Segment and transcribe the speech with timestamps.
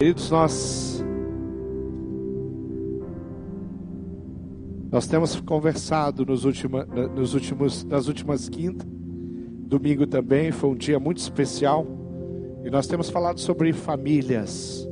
[0.00, 1.04] Queridos, nós
[4.92, 8.86] nós temos conversado nos, última, nos últimos, nas últimas quintas,
[9.66, 11.84] domingo também foi um dia muito especial
[12.64, 14.88] e nós temos falado sobre famílias,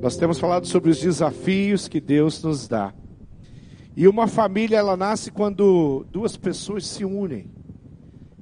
[0.00, 2.94] nós temos falado sobre os desafios que Deus nos dá.
[3.96, 7.50] E uma família ela nasce quando duas pessoas se unem,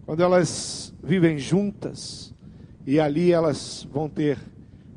[0.05, 2.35] quando elas vivem juntas
[2.87, 4.37] e ali elas vão ter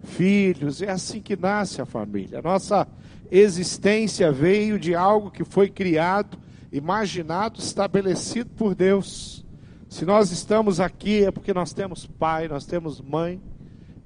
[0.09, 2.39] filhos, é assim que nasce a família.
[2.39, 2.87] A nossa
[3.31, 6.37] existência veio de algo que foi criado,
[6.71, 9.45] imaginado, estabelecido por Deus.
[9.87, 13.41] Se nós estamos aqui é porque nós temos pai, nós temos mãe.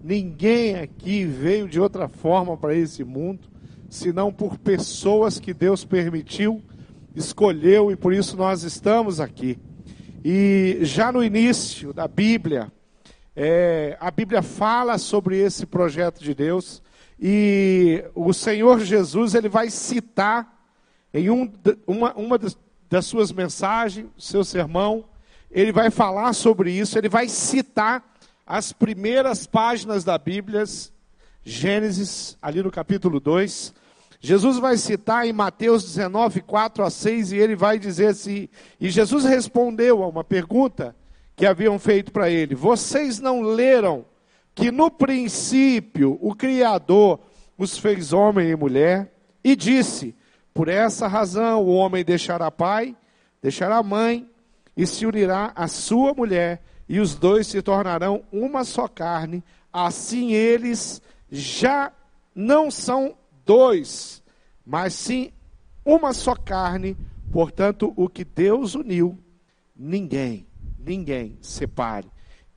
[0.04, 3.48] Ninguém aqui veio de outra forma para esse mundo,
[3.90, 6.62] senão por pessoas que Deus permitiu,
[7.16, 9.58] escolheu e por isso nós estamos aqui.
[10.24, 12.72] E já no início da Bíblia,
[13.36, 16.82] é, a Bíblia fala sobre esse projeto de Deus
[17.20, 20.54] e o Senhor Jesus ele vai citar
[21.14, 21.52] em um,
[21.88, 22.40] uma, uma
[22.90, 25.06] das suas mensagens, seu sermão,
[25.50, 28.04] ele vai falar sobre isso, ele vai citar
[28.46, 30.64] as primeiras páginas da Bíblia,
[31.44, 33.74] Gênesis, ali no capítulo 2.
[34.20, 38.48] Jesus vai citar em Mateus 19, 4 a 6, e ele vai dizer assim:
[38.80, 40.96] E Jesus respondeu a uma pergunta
[41.44, 44.06] que haviam feito para ele: Vocês não leram
[44.56, 47.20] que no princípio o Criador
[47.58, 49.14] os fez homem e mulher
[49.44, 50.16] e disse:
[50.54, 52.96] Por essa razão o homem deixará pai,
[53.42, 54.26] deixará mãe
[54.78, 59.44] e se unirá à sua mulher, e os dois se tornarão uma só carne.
[59.74, 61.92] Assim eles já
[62.34, 64.24] não são dois,
[64.66, 65.30] mas sim
[65.84, 66.96] uma só carne.
[67.34, 69.20] Portanto, o que Deus uniu,
[69.76, 70.48] ninguém
[70.86, 72.08] ninguém separe.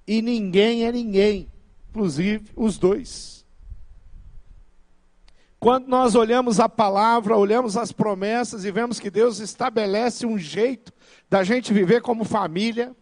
[0.07, 1.51] E ninguém é ninguém,
[1.91, 3.45] inclusive os dois.
[5.59, 10.93] Quando nós olhamos a palavra, olhamos as promessas e vemos que Deus estabelece um jeito
[11.29, 12.95] da gente viver como família,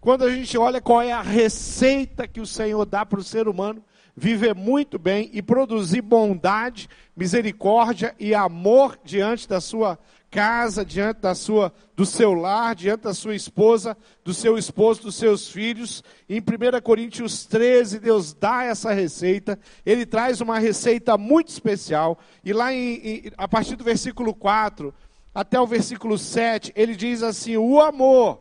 [0.00, 3.48] quando a gente olha qual é a receita que o Senhor dá para o ser
[3.48, 3.82] humano
[4.16, 9.98] viver muito bem e produzir bondade, misericórdia e amor diante da sua
[10.30, 15.16] casa, diante da sua, do seu lar, diante da sua esposa, do seu esposo, dos
[15.16, 16.04] seus filhos.
[16.28, 19.58] Em 1 Coríntios 13, Deus dá essa receita.
[19.84, 22.18] Ele traz uma receita muito especial.
[22.44, 24.94] E lá em, em, a partir do versículo 4
[25.34, 28.40] até o versículo 7, ele diz assim: o amor,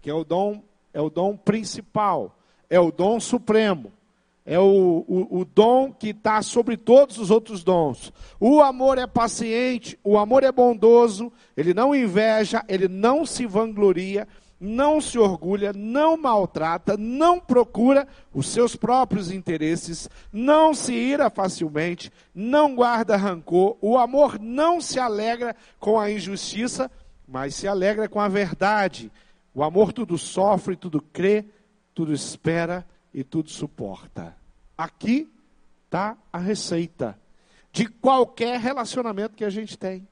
[0.00, 0.62] que é o dom,
[0.92, 2.38] é o dom principal,
[2.70, 3.92] é o dom supremo
[4.46, 8.12] é o, o, o dom que está sobre todos os outros dons.
[8.38, 14.28] O amor é paciente, o amor é bondoso, ele não inveja, ele não se vangloria,
[14.60, 22.12] não se orgulha, não maltrata, não procura os seus próprios interesses, não se ira facilmente,
[22.34, 23.76] não guarda rancor.
[23.80, 26.90] O amor não se alegra com a injustiça,
[27.26, 29.10] mas se alegra com a verdade.
[29.54, 31.46] O amor tudo sofre, tudo crê,
[31.94, 34.36] tudo espera e tudo suporta.
[34.76, 35.32] Aqui
[35.84, 37.16] está a receita
[37.72, 40.06] de qualquer relacionamento que a gente tem.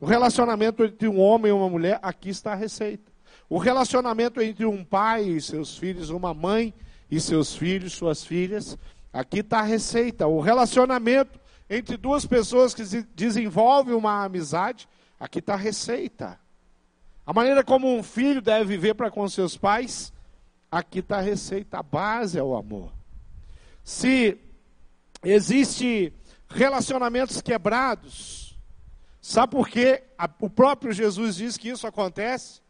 [0.00, 3.10] O relacionamento entre um homem e uma mulher, aqui está a receita.
[3.48, 6.74] O relacionamento entre um pai e seus filhos, uma mãe
[7.10, 8.76] e seus filhos, suas filhas,
[9.12, 10.26] aqui está a receita.
[10.26, 11.40] O relacionamento
[11.70, 12.82] entre duas pessoas que
[13.14, 16.38] desenvolvem uma amizade, aqui está a receita.
[17.26, 20.12] A maneira como um filho deve viver para com seus pais,
[20.70, 22.92] Aqui está a receita, a base é o amor.
[23.82, 24.38] Se
[25.22, 26.12] existe
[26.48, 28.58] relacionamentos quebrados,
[29.20, 30.04] sabe por quê?
[30.40, 32.60] O próprio Jesus diz que isso acontece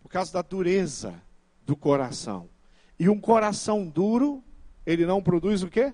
[0.00, 1.20] por causa da dureza
[1.62, 2.48] do coração.
[2.98, 4.42] E um coração duro,
[4.86, 5.92] ele não produz o quê?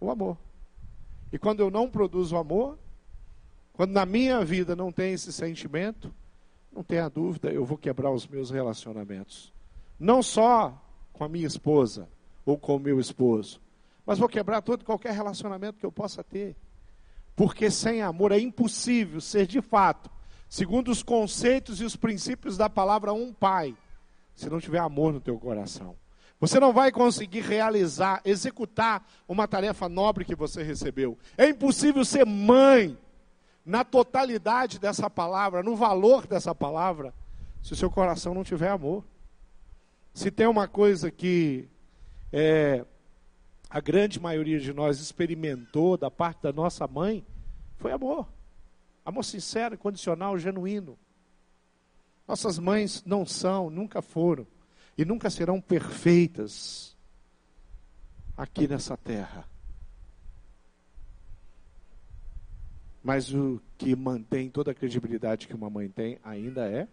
[0.00, 0.36] O amor.
[1.32, 2.76] E quando eu não produzo amor,
[3.72, 6.12] quando na minha vida não tem esse sentimento,
[6.72, 9.53] não tenha dúvida, eu vou quebrar os meus relacionamentos.
[9.98, 10.80] Não só
[11.12, 12.08] com a minha esposa
[12.44, 13.60] ou com o meu esposo,
[14.04, 16.56] mas vou quebrar todo e qualquer relacionamento que eu possa ter.
[17.34, 20.10] Porque sem amor é impossível ser de fato,
[20.48, 23.76] segundo os conceitos e os princípios da palavra, um pai,
[24.34, 25.96] se não tiver amor no teu coração.
[26.40, 31.18] Você não vai conseguir realizar, executar uma tarefa nobre que você recebeu.
[31.38, 32.98] É impossível ser mãe
[33.64, 37.14] na totalidade dessa palavra, no valor dessa palavra,
[37.62, 39.02] se o seu coração não tiver amor.
[40.14, 41.68] Se tem uma coisa que
[42.32, 42.86] é,
[43.68, 47.26] a grande maioria de nós experimentou da parte da nossa mãe,
[47.78, 48.28] foi amor.
[49.04, 50.96] Amor sincero, incondicional, genuíno.
[52.28, 54.46] Nossas mães não são, nunca foram
[54.96, 56.96] e nunca serão perfeitas
[58.36, 59.44] aqui nessa terra.
[63.02, 66.86] Mas o que mantém toda a credibilidade que uma mãe tem ainda é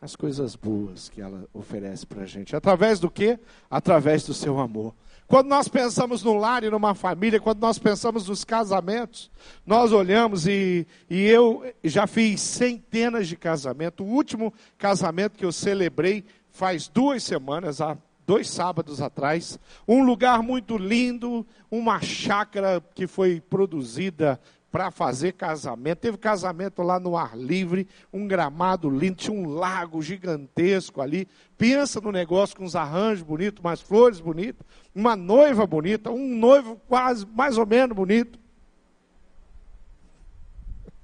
[0.00, 2.54] as coisas boas que ela oferece para a gente.
[2.54, 3.38] Através do quê?
[3.70, 4.94] Através do seu amor.
[5.26, 9.30] Quando nós pensamos no lar e numa família, quando nós pensamos nos casamentos,
[9.66, 14.06] nós olhamos e, e eu já fiz centenas de casamentos.
[14.06, 19.58] O último casamento que eu celebrei faz duas semanas, há dois sábados atrás.
[19.86, 24.40] Um lugar muito lindo, uma chácara que foi produzida
[24.76, 26.00] para fazer casamento.
[26.00, 31.26] Teve casamento lá no ar livre, um gramado lindo, tinha um lago gigantesco ali.
[31.56, 36.78] Pensa no negócio com uns arranjos bonitos, umas flores bonitas, uma noiva bonita, um noivo
[36.86, 38.38] quase mais ou menos bonito.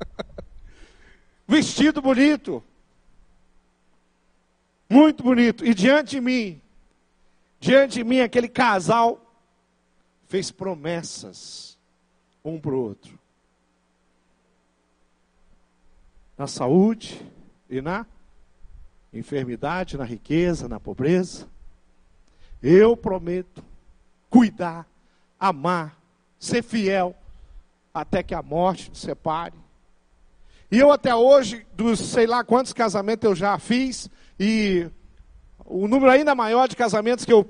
[1.48, 2.62] Vestido bonito.
[4.86, 5.64] Muito bonito.
[5.64, 6.60] E diante de mim,
[7.58, 9.34] diante de mim, aquele casal
[10.28, 11.78] fez promessas
[12.44, 13.21] um para o outro.
[16.36, 17.20] Na saúde
[17.68, 18.06] e na
[19.12, 21.46] enfermidade, na riqueza, na pobreza.
[22.62, 23.62] Eu prometo
[24.30, 24.86] cuidar,
[25.38, 25.96] amar,
[26.38, 27.14] ser fiel,
[27.92, 29.54] até que a morte nos separe.
[30.70, 34.08] E eu até hoje, dos sei lá quantos casamentos eu já fiz,
[34.40, 34.88] e
[35.66, 37.48] o número ainda maior de casamentos que eu,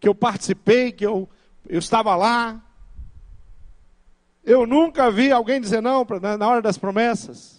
[0.00, 1.28] que eu participei, que eu,
[1.68, 2.60] eu estava lá,
[4.44, 6.06] eu nunca vi alguém dizer não
[6.38, 7.55] na hora das promessas.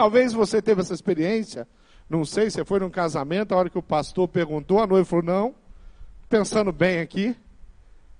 [0.00, 1.68] Talvez você teve essa experiência,
[2.08, 5.22] não sei, você foi num casamento, a hora que o pastor perguntou, a noiva falou,
[5.22, 5.54] não,
[6.26, 7.36] pensando bem aqui,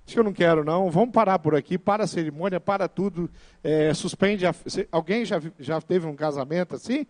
[0.05, 3.27] acho que eu não quero não, vamos parar por aqui, para a cerimônia, para tudo,
[3.63, 4.53] é, suspende, a,
[4.91, 7.07] alguém já, já teve um casamento assim?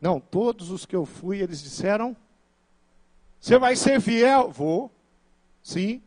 [0.00, 2.16] Não, todos os que eu fui, eles disseram,
[3.38, 4.50] você vai ser fiel?
[4.50, 4.90] Vou,
[5.62, 6.02] sim.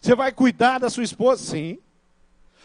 [0.00, 1.42] Você vai cuidar da sua esposa?
[1.42, 1.80] Sim.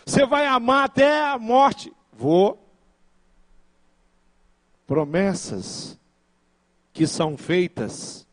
[0.05, 1.91] Você vai amar até a morte?
[2.13, 2.68] Vou
[4.89, 5.99] promessas
[6.91, 8.27] que são feitas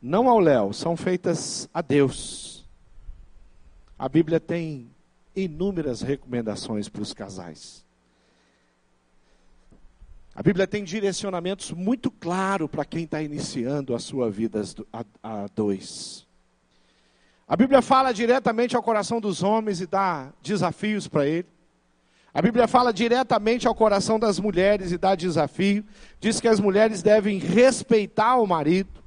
[0.00, 2.66] não ao Léo, são feitas a Deus.
[3.98, 4.90] A Bíblia tem
[5.36, 7.84] inúmeras recomendações para os casais.
[10.34, 15.46] A Bíblia tem direcionamentos muito claros para quem está iniciando a sua vida a, a
[15.54, 16.26] dois.
[17.46, 21.59] A Bíblia fala diretamente ao coração dos homens e dá desafios para ele.
[22.32, 25.84] A Bíblia fala diretamente ao coração das mulheres e dá desafio.
[26.20, 29.02] Diz que as mulheres devem respeitar o marido,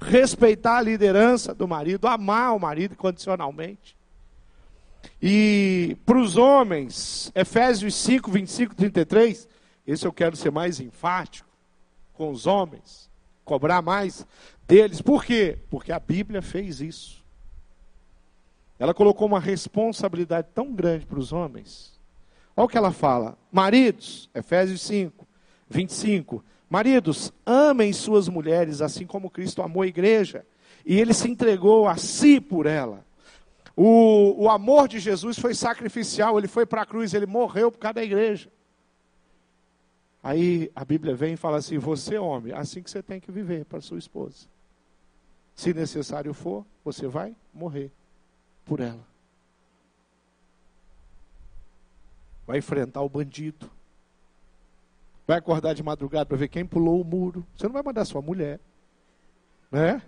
[0.00, 3.96] respeitar a liderança do marido, amar o marido condicionalmente.
[5.20, 9.48] E para os homens, Efésios 5, 25, 33,
[9.86, 11.48] esse eu quero ser mais enfático
[12.12, 13.10] com os homens,
[13.44, 14.24] cobrar mais
[14.66, 15.02] deles.
[15.02, 15.58] Por quê?
[15.68, 17.24] Porque a Bíblia fez isso.
[18.78, 21.93] Ela colocou uma responsabilidade tão grande para os homens
[22.56, 23.36] Olha o que ela fala.
[23.50, 25.26] Maridos, Efésios 5,
[25.68, 26.44] 25.
[26.68, 30.44] Maridos, amem suas mulheres assim como Cristo amou a igreja.
[30.84, 33.04] E ele se entregou a si por ela.
[33.76, 37.78] O, o amor de Jesus foi sacrificial, ele foi para a cruz, ele morreu por
[37.78, 38.48] causa da igreja.
[40.22, 43.64] Aí a Bíblia vem e fala assim: você, homem, assim que você tem que viver
[43.64, 44.46] para sua esposa.
[45.54, 47.90] Se necessário for, você vai morrer
[48.64, 49.13] por ela.
[52.46, 53.70] Vai enfrentar o bandido,
[55.26, 57.46] vai acordar de madrugada para ver quem pulou o muro.
[57.56, 58.60] Você não vai mandar sua mulher,
[59.70, 60.02] né?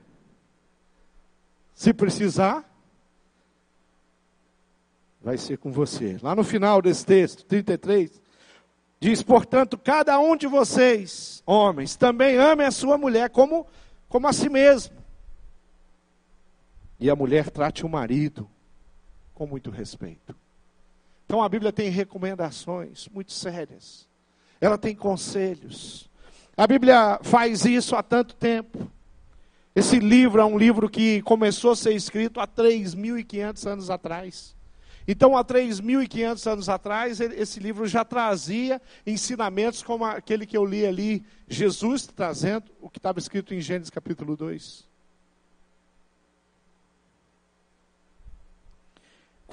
[1.75, 2.64] Se precisar,
[5.21, 6.19] vai ser com você.
[6.23, 8.23] Lá no final desse texto, 33,
[9.00, 13.66] diz: Portanto, cada um de vocês, homens, também ame a sua mulher como,
[14.09, 14.97] como a si mesmo.
[16.99, 18.49] E a mulher trate o marido
[19.35, 20.35] com muito respeito.
[21.26, 24.09] Então a Bíblia tem recomendações muito sérias.
[24.61, 26.09] Ela tem conselhos.
[26.56, 28.90] A Bíblia faz isso há tanto tempo.
[29.75, 34.56] Esse livro é um livro que começou a ser escrito há 3.500 anos atrás.
[35.09, 40.87] Então, há 3.500 anos atrás, esse livro já trazia ensinamentos como aquele que eu li
[40.87, 44.96] ali, Jesus trazendo o que estava escrito em Gênesis capítulo 2.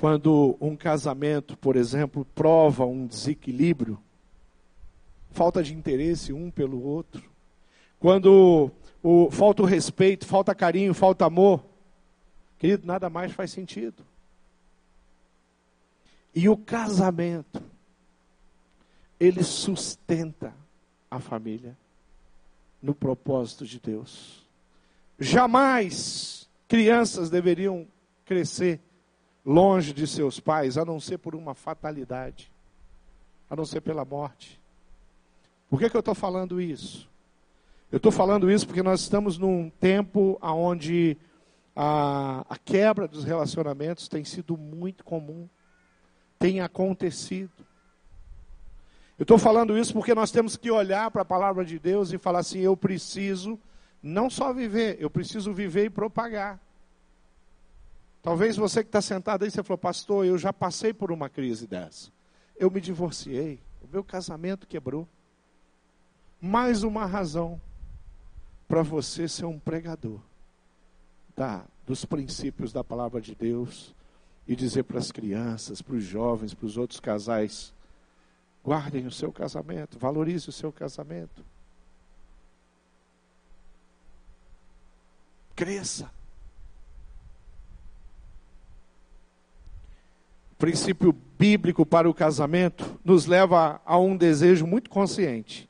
[0.04, 3.98] Quando um casamento, por exemplo, prova um desequilíbrio,
[5.32, 7.24] falta de interesse um pelo outro,
[8.02, 8.70] quando
[9.02, 11.64] o, falta o respeito, falta carinho, falta amor,
[12.60, 14.06] querido, nada mais faz sentido.
[16.36, 17.64] E o casamento,
[19.18, 20.54] ele sustenta
[21.10, 21.78] a família
[22.82, 24.46] no propósito de Deus.
[25.18, 27.88] Jamais crianças deveriam
[28.26, 28.82] crescer
[29.46, 32.52] longe de seus pais, a não ser por uma fatalidade.
[33.50, 34.60] a não ser pela morte.
[35.70, 37.08] Por que, que eu estou falando isso?
[37.92, 41.16] Eu estou falando isso porque nós estamos num tempo onde
[41.76, 45.48] a, a quebra dos relacionamentos tem sido muito comum,
[46.40, 47.52] tem acontecido.
[49.20, 52.18] Eu estou falando isso porque nós temos que olhar para a palavra de Deus e
[52.18, 53.60] falar assim: eu preciso
[54.02, 56.60] não só viver, eu preciso viver e propagar.
[58.24, 61.68] Talvez você que está sentado aí, você falou, pastor, eu já passei por uma crise
[61.68, 62.10] dessa.
[62.56, 65.06] Eu me divorciei, o meu casamento quebrou.
[66.40, 67.60] Mais uma razão
[68.66, 70.22] para você ser um pregador
[71.36, 73.94] da, dos princípios da palavra de Deus
[74.48, 77.74] e dizer para as crianças, para os jovens, para os outros casais:
[78.64, 81.44] guardem o seu casamento, valorize o seu casamento.
[85.54, 86.10] Cresça.
[90.64, 95.70] Princípio bíblico para o casamento nos leva a um desejo muito consciente.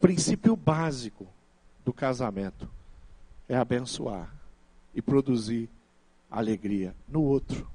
[0.00, 1.28] princípio básico
[1.84, 2.68] do casamento
[3.48, 4.34] é abençoar
[4.92, 5.70] e produzir
[6.28, 7.70] alegria no outro.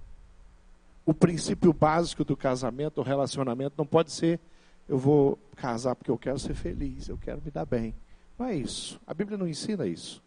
[1.06, 4.42] O princípio básico do casamento, do relacionamento, não pode ser
[4.90, 7.96] eu vou casar porque eu quero ser feliz, eu quero me dar bem.
[8.38, 9.00] Não é isso.
[9.08, 10.22] A Bíblia não ensina isso.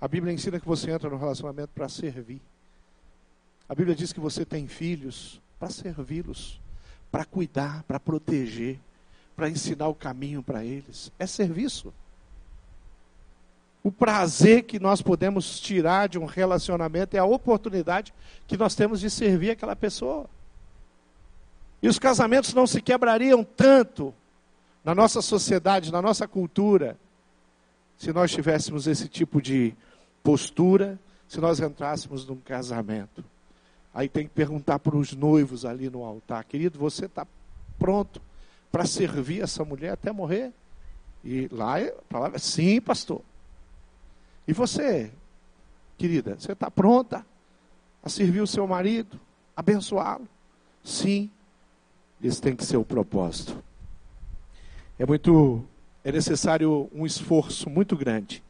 [0.00, 2.42] A Bíblia ensina que você entra no relacionamento para servir.
[3.68, 6.60] A Bíblia diz que você tem filhos para servi-los,
[7.10, 8.78] para cuidar, para proteger,
[9.34, 11.10] para ensinar o caminho para eles.
[11.18, 11.92] É serviço
[13.86, 18.12] o prazer que nós podemos tirar de um relacionamento é a oportunidade
[18.44, 20.28] que nós temos de servir aquela pessoa.
[21.80, 24.12] E os casamentos não se quebrariam tanto
[24.82, 26.98] na nossa sociedade, na nossa cultura,
[27.96, 29.72] se nós tivéssemos esse tipo de
[30.20, 33.24] postura, se nós entrássemos num casamento.
[33.96, 37.26] Aí tem que perguntar para os noivos ali no altar, querido, você está
[37.78, 38.20] pronto
[38.70, 40.52] para servir essa mulher até morrer?
[41.24, 43.22] E lá a palavra é sim, pastor.
[44.46, 45.10] E você,
[45.96, 47.24] querida, você está pronta
[48.02, 49.18] a servir o seu marido,
[49.56, 50.28] abençoá-lo?
[50.84, 51.30] Sim,
[52.22, 53.64] esse tem que ser o propósito.
[54.98, 55.64] É muito,
[56.04, 58.44] é necessário um esforço muito grande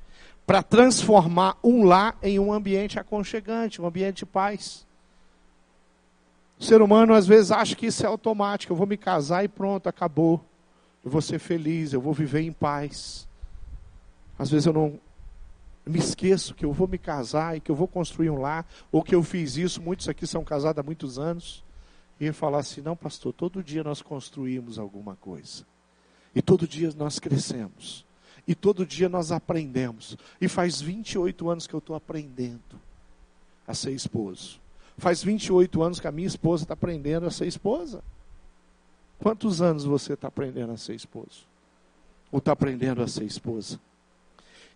[0.45, 4.86] para transformar um lar em um ambiente aconchegante, um ambiente de paz.
[6.59, 8.73] O ser humano às vezes acha que isso é automático.
[8.73, 10.45] Eu vou me casar e pronto, acabou.
[11.05, 13.29] Eu vou ser feliz, eu vou viver em paz.
[14.39, 14.99] Às vezes eu não
[15.87, 19.03] me esqueço que eu vou me casar e que eu vou construir um lar, ou
[19.03, 21.65] que eu fiz isso, muitos aqui são casados há muitos anos,
[22.19, 25.65] e falar assim: não, pastor, todo dia nós construímos alguma coisa,
[26.35, 28.05] e todo dia nós crescemos,
[28.49, 32.81] e todo dia nós aprendemos, e faz 28 anos que eu estou aprendendo
[33.67, 34.61] a ser esposo,
[34.99, 38.03] faz 28 anos que a minha esposa está aprendendo a ser esposa.
[39.19, 41.47] Quantos anos você está aprendendo a ser esposo?
[42.31, 43.81] Ou está aprendendo a ser esposa?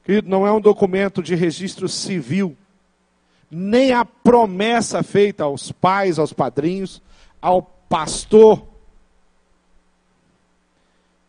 [0.04, 2.56] Querido, não é um documento de registro civil,
[3.50, 7.02] nem a promessa feita aos pais, aos padrinhos,
[7.40, 8.66] ao pastor.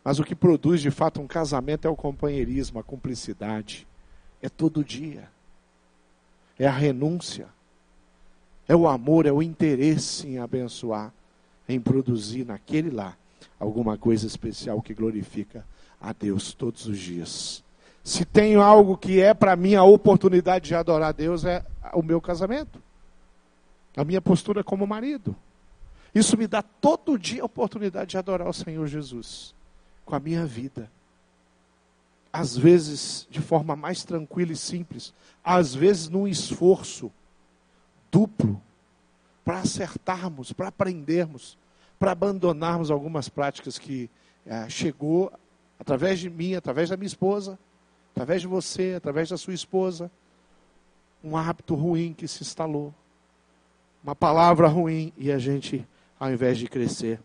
[0.04, 3.86] Mas o que produz de fato um casamento é o companheirismo, a cumplicidade.
[4.40, 5.28] É todo dia.
[6.58, 7.48] É a renúncia.
[8.68, 11.12] É o amor, é o interesse em abençoar,
[11.68, 13.16] em produzir naquele lá
[13.58, 15.64] alguma coisa especial que glorifica
[16.00, 17.62] a Deus todos os dias.
[18.02, 22.02] Se tenho algo que é para mim a oportunidade de adorar a Deus, é o
[22.02, 22.82] meu casamento.
[23.96, 25.36] A minha postura como marido.
[26.14, 29.54] Isso me dá todo dia a oportunidade de adorar o Senhor Jesus
[30.04, 30.90] com a minha vida.
[32.32, 35.14] Às vezes de forma mais tranquila e simples,
[35.44, 37.12] às vezes num esforço
[38.12, 38.60] duplo
[39.42, 41.58] para acertarmos, para aprendermos,
[41.98, 44.10] para abandonarmos algumas práticas que
[44.46, 45.32] é, chegou
[45.80, 47.58] através de mim, através da minha esposa,
[48.12, 50.10] através de você, através da sua esposa,
[51.24, 52.94] um hábito ruim que se instalou,
[54.04, 55.86] uma palavra ruim, e a gente,
[56.20, 57.20] ao invés de crescer,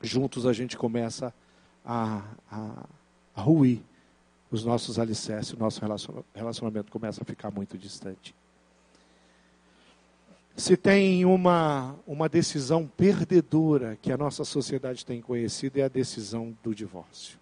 [0.00, 1.34] juntos a gente começa
[1.84, 2.86] a, a,
[3.34, 3.82] a ruir
[4.50, 5.80] os nossos alicerces, o nosso
[6.34, 8.34] relacionamento começa a ficar muito distante.
[10.58, 16.54] Se tem uma, uma decisão perdedora que a nossa sociedade tem conhecido, é a decisão
[16.62, 17.38] do divórcio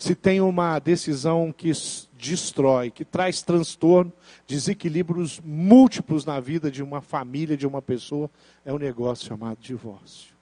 [0.00, 1.70] se tem uma decisão que
[2.18, 4.10] destrói, que traz transtorno,
[4.46, 8.30] desequilíbrios múltiplos na vida de uma família, de uma pessoa,
[8.64, 10.32] é um negócio chamado divórcio.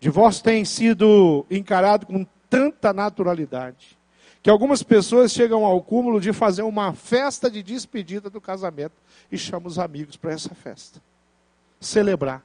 [0.00, 3.98] Divórcio tem sido encarado com tanta naturalidade
[4.46, 8.94] que algumas pessoas chegam ao cúmulo de fazer uma festa de despedida do casamento
[9.28, 11.02] e chamam os amigos para essa festa.
[11.80, 12.44] Celebrar.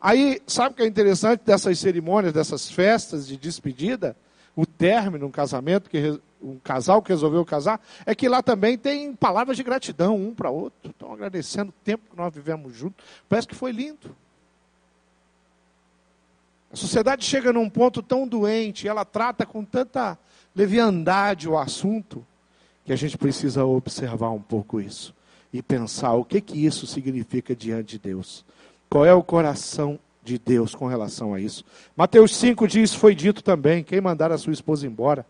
[0.00, 4.16] Aí, sabe o que é interessante dessas cerimônias, dessas festas de despedida?
[4.54, 9.12] O término, um casamento, que, um casal que resolveu casar, é que lá também tem
[9.12, 10.92] palavras de gratidão um para outro.
[10.92, 13.04] Estão agradecendo o tempo que nós vivemos juntos.
[13.28, 14.14] Parece que foi lindo.
[16.72, 20.16] A sociedade chega num ponto tão doente, ela trata com tanta
[20.54, 22.24] leviandade o assunto,
[22.84, 25.14] que a gente precisa observar um pouco isso
[25.52, 28.44] e pensar o que que isso significa diante de Deus.
[28.88, 31.64] Qual é o coração de Deus com relação a isso?
[31.96, 35.24] Mateus 5 diz: Foi dito também: quem mandar a sua esposa embora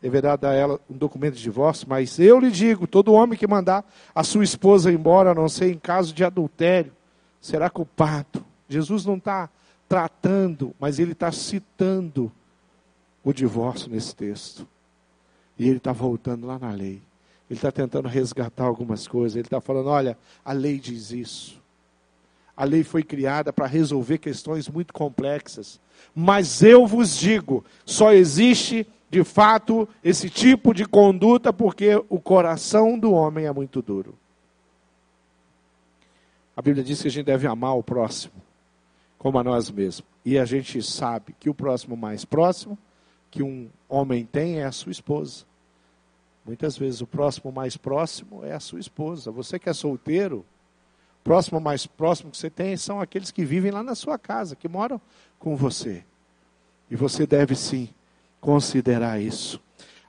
[0.00, 3.46] deverá dar a ela um documento de divórcio, mas eu lhe digo: todo homem que
[3.46, 3.84] mandar
[4.14, 6.92] a sua esposa embora, a não ser em caso de adultério,
[7.40, 8.44] será culpado.
[8.68, 9.48] Jesus não está
[9.88, 12.32] tratando, mas ele está citando
[13.24, 14.66] o divórcio nesse texto.
[15.58, 17.02] E ele está voltando lá na lei.
[17.48, 19.36] Ele está tentando resgatar algumas coisas.
[19.36, 21.60] Ele está falando: olha, a lei diz isso.
[22.56, 25.80] A lei foi criada para resolver questões muito complexas.
[26.14, 32.98] Mas eu vos digo: só existe de fato esse tipo de conduta porque o coração
[32.98, 34.14] do homem é muito duro.
[36.56, 38.34] A Bíblia diz que a gente deve amar o próximo
[39.18, 40.04] como a nós mesmos.
[40.24, 42.76] E a gente sabe que o próximo mais próximo
[43.32, 45.44] que um homem tem é a sua esposa.
[46.44, 49.30] Muitas vezes o próximo mais próximo é a sua esposa.
[49.30, 50.44] Você que é solteiro,
[51.24, 54.68] próximo mais próximo que você tem são aqueles que vivem lá na sua casa, que
[54.68, 55.00] moram
[55.38, 56.04] com você.
[56.90, 57.88] E você deve sim
[58.38, 59.58] considerar isso.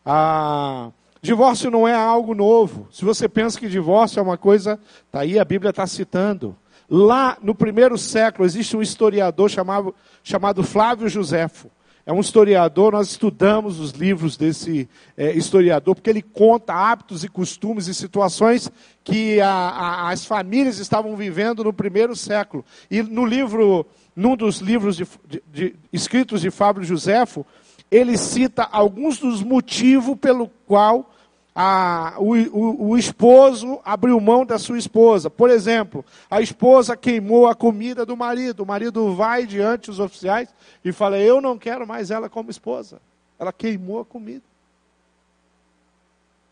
[0.06, 2.90] Ah, divórcio não é algo novo.
[2.92, 4.78] Se você pensa que divórcio é uma coisa,
[5.10, 6.58] tá aí a Bíblia está citando.
[6.90, 11.72] Lá no primeiro século existe um historiador chamado, chamado Flávio Joséfo
[12.06, 17.30] é um historiador, nós estudamos os livros desse é, historiador, porque ele conta hábitos e
[17.30, 18.70] costumes e situações
[19.04, 22.66] que a, a, as famílias estavam vivendo no primeiro século.
[22.92, 27.46] E no livro, num dos livros de, de, de, escritos de Fábio Joséfo,
[27.90, 31.13] ele cita alguns dos motivos pelo qual
[31.56, 35.30] a, o, o, o, esposo abriu mão da sua esposa.
[35.30, 38.64] Por exemplo, a esposa queimou a comida do marido.
[38.64, 40.50] O marido vai diante dos oficiais
[40.84, 43.00] e fala: Eu não quero mais ela como esposa.
[43.38, 44.44] Ela queimou a comida.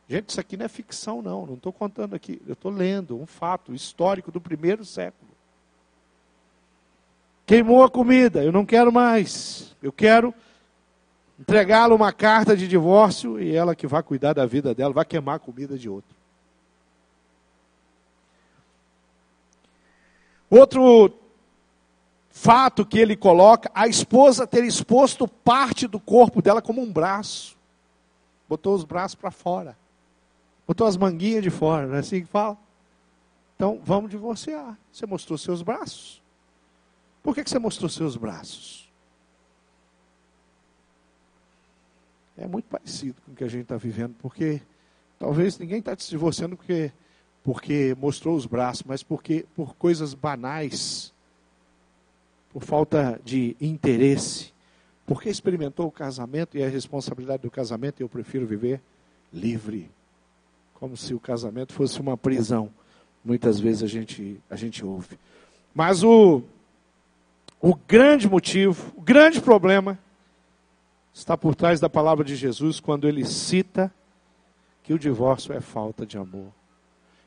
[0.08, 1.48] Gente, isso aqui não é ficção, não.
[1.48, 2.40] Não estou contando aqui.
[2.46, 5.32] Eu estou lendo um fato histórico do primeiro século.
[7.46, 8.44] Queimou a comida.
[8.44, 9.76] Eu não quero mais.
[9.82, 10.34] Eu quero
[11.42, 15.38] entregá-la uma carta de divórcio e ela que vai cuidar da vida dela, vai queimar
[15.38, 16.16] a comida de outro.
[20.48, 21.12] Outro
[22.30, 27.58] fato que ele coloca, a esposa ter exposto parte do corpo dela como um braço.
[28.48, 29.76] Botou os braços para fora.
[30.68, 32.58] Botou as manguinhas de fora, não é assim que fala?
[33.56, 34.78] Então, vamos divorciar.
[34.92, 36.22] Você mostrou seus braços.
[37.24, 38.81] Por que, que você mostrou seus braços?
[42.42, 44.62] É muito parecido com o que a gente está vivendo, porque
[45.20, 46.92] talvez ninguém está se divorciando porque,
[47.44, 51.14] porque mostrou os braços, mas porque por coisas banais,
[52.52, 54.52] por falta de interesse,
[55.06, 58.82] porque experimentou o casamento e a responsabilidade do casamento, e eu prefiro viver
[59.32, 59.90] livre,
[60.74, 62.72] como se o casamento fosse uma prisão.
[63.24, 65.20] Muitas vezes a gente, a gente ouve.
[65.76, 66.42] Mas o,
[67.62, 70.00] o grande motivo, o grande problema
[71.14, 73.94] está por trás da palavra de Jesus quando ele cita
[74.84, 76.52] que o divórcio é falta de amor,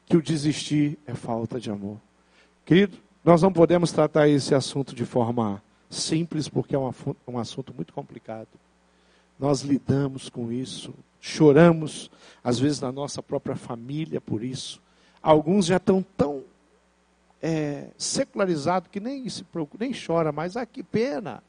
[0.06, 1.98] que o desistir é falta de amor.
[2.64, 7.92] Querido, nós não podemos tratar esse assunto de forma simples, porque é um, assunto muito
[7.92, 8.48] complicado.
[9.38, 12.10] Nós lidamos com isso, choramos,
[12.42, 14.80] às vezes, na nossa própria família por isso.
[15.22, 16.44] Alguns já estão tão
[17.40, 20.56] é, secularizados que nem se preocupa, nem chora mais.
[20.56, 21.42] Ah, que pena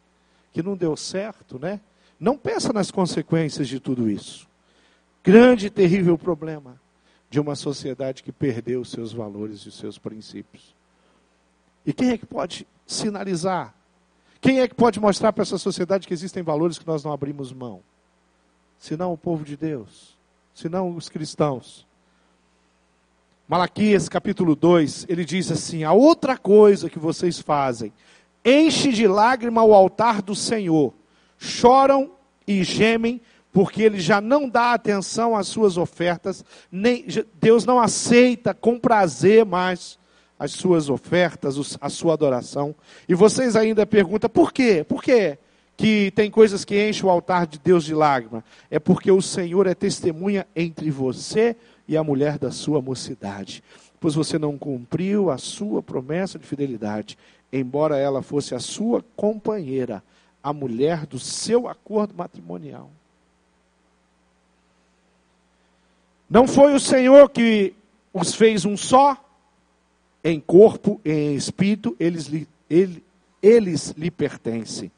[0.54, 1.82] que não deu certo, né?
[2.20, 4.48] Não pensa nas consequências de tudo isso.
[5.24, 6.80] Grande e terrível problema
[7.30, 10.76] de uma sociedade que perdeu os seus valores e os seus princípios.
[11.86, 13.74] E quem é que pode sinalizar?
[14.40, 17.52] Quem é que pode mostrar para essa sociedade que existem valores que nós não abrimos
[17.52, 17.82] mão?
[18.78, 20.16] Senão o povo de Deus,
[20.54, 21.86] senão os cristãos.
[23.48, 27.92] Malaquias capítulo 2, ele diz assim: A outra coisa que vocês fazem,
[28.44, 30.94] enche de lágrima o altar do Senhor
[31.38, 32.12] choram
[32.48, 33.22] e gemem,
[33.52, 37.06] porque ele já não dá atenção às suas ofertas, nem,
[37.40, 39.98] Deus não aceita com prazer mais
[40.38, 42.76] as suas ofertas, a sua adoração.
[43.08, 44.86] E vocês ainda perguntam, por quê?
[44.88, 45.38] Por quê?
[45.78, 48.44] Que tem coisas que enchem o altar de Deus de lágrima.
[48.70, 51.56] É porque o Senhor é testemunha entre você
[51.88, 53.64] e a mulher da sua mocidade
[54.06, 57.18] pois você não cumpriu a sua promessa de fidelidade,
[57.52, 60.04] embora ela fosse a sua companheira,
[60.46, 62.92] a mulher do seu acordo matrimonial.
[66.30, 67.74] Não foi o Senhor que
[68.14, 69.18] os fez um só,
[70.24, 73.04] em corpo e em espírito, eles lhe, ele,
[73.42, 74.92] eles lhe pertencem.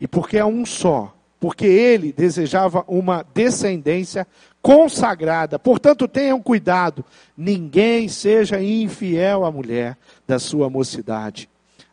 [0.00, 4.26] E porque é um só, porque ele desejava uma descendência
[4.62, 5.58] consagrada.
[5.58, 7.04] Portanto, tenham cuidado,
[7.36, 11.51] ninguém seja infiel à mulher da sua mocidade.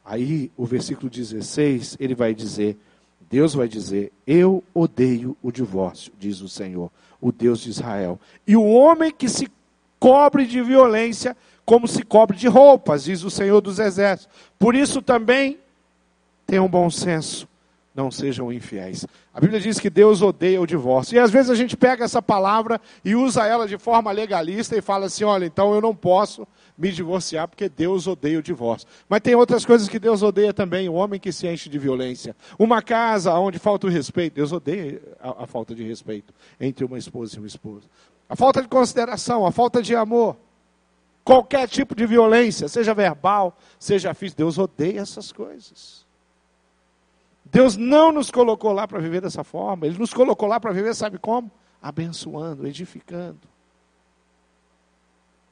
[0.10, 2.76] Aí, o versículo 16, ele vai dizer:
[3.30, 6.92] Deus vai dizer: Eu odeio o divórcio, diz o Senhor,
[7.22, 8.20] o Deus de Israel.
[8.48, 9.48] E o homem que se
[10.00, 14.36] cobre de violência, como se cobre de roupas, diz o Senhor dos Exércitos.
[14.58, 15.60] Por isso também
[16.48, 17.48] tenham bom senso
[18.00, 19.06] não sejam infiéis.
[19.34, 21.16] A Bíblia diz que Deus odeia o divórcio.
[21.16, 24.82] E às vezes a gente pega essa palavra e usa ela de forma legalista e
[24.82, 26.48] fala assim: olha, então eu não posso
[26.80, 28.88] me divorciar porque Deus odeia o divórcio.
[29.10, 32.34] Mas tem outras coisas que Deus odeia também: o homem que se enche de violência.
[32.58, 34.36] Uma casa onde falta o respeito.
[34.36, 37.90] Deus odeia a, a falta de respeito entre uma esposa e um esposo.
[38.30, 40.38] A falta de consideração, a falta de amor.
[41.22, 44.42] Qualquer tipo de violência, seja verbal, seja física.
[44.42, 46.06] Deus odeia essas coisas.
[47.44, 49.86] Deus não nos colocou lá para viver dessa forma.
[49.86, 51.52] Ele nos colocou lá para viver, sabe como?
[51.82, 53.40] Abençoando, edificando,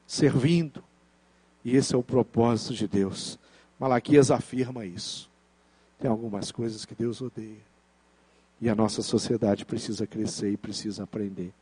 [0.06, 0.87] servindo.
[1.68, 3.38] E esse é o propósito de Deus.
[3.78, 5.28] Malaquias afirma isso.
[6.00, 7.60] Tem algumas coisas que Deus odeia.
[8.58, 11.52] E a nossa sociedade precisa crescer e precisa aprender.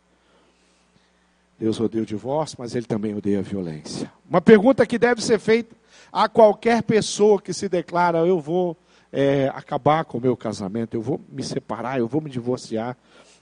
[1.58, 4.12] Deus odeia o divórcio, mas Ele também odeia a violência.
[4.30, 5.74] Uma pergunta que deve ser feita
[6.12, 8.76] a qualquer pessoa que se declara: Eu vou
[9.12, 12.96] é, acabar com o meu casamento, eu vou me separar, eu vou me divorciar.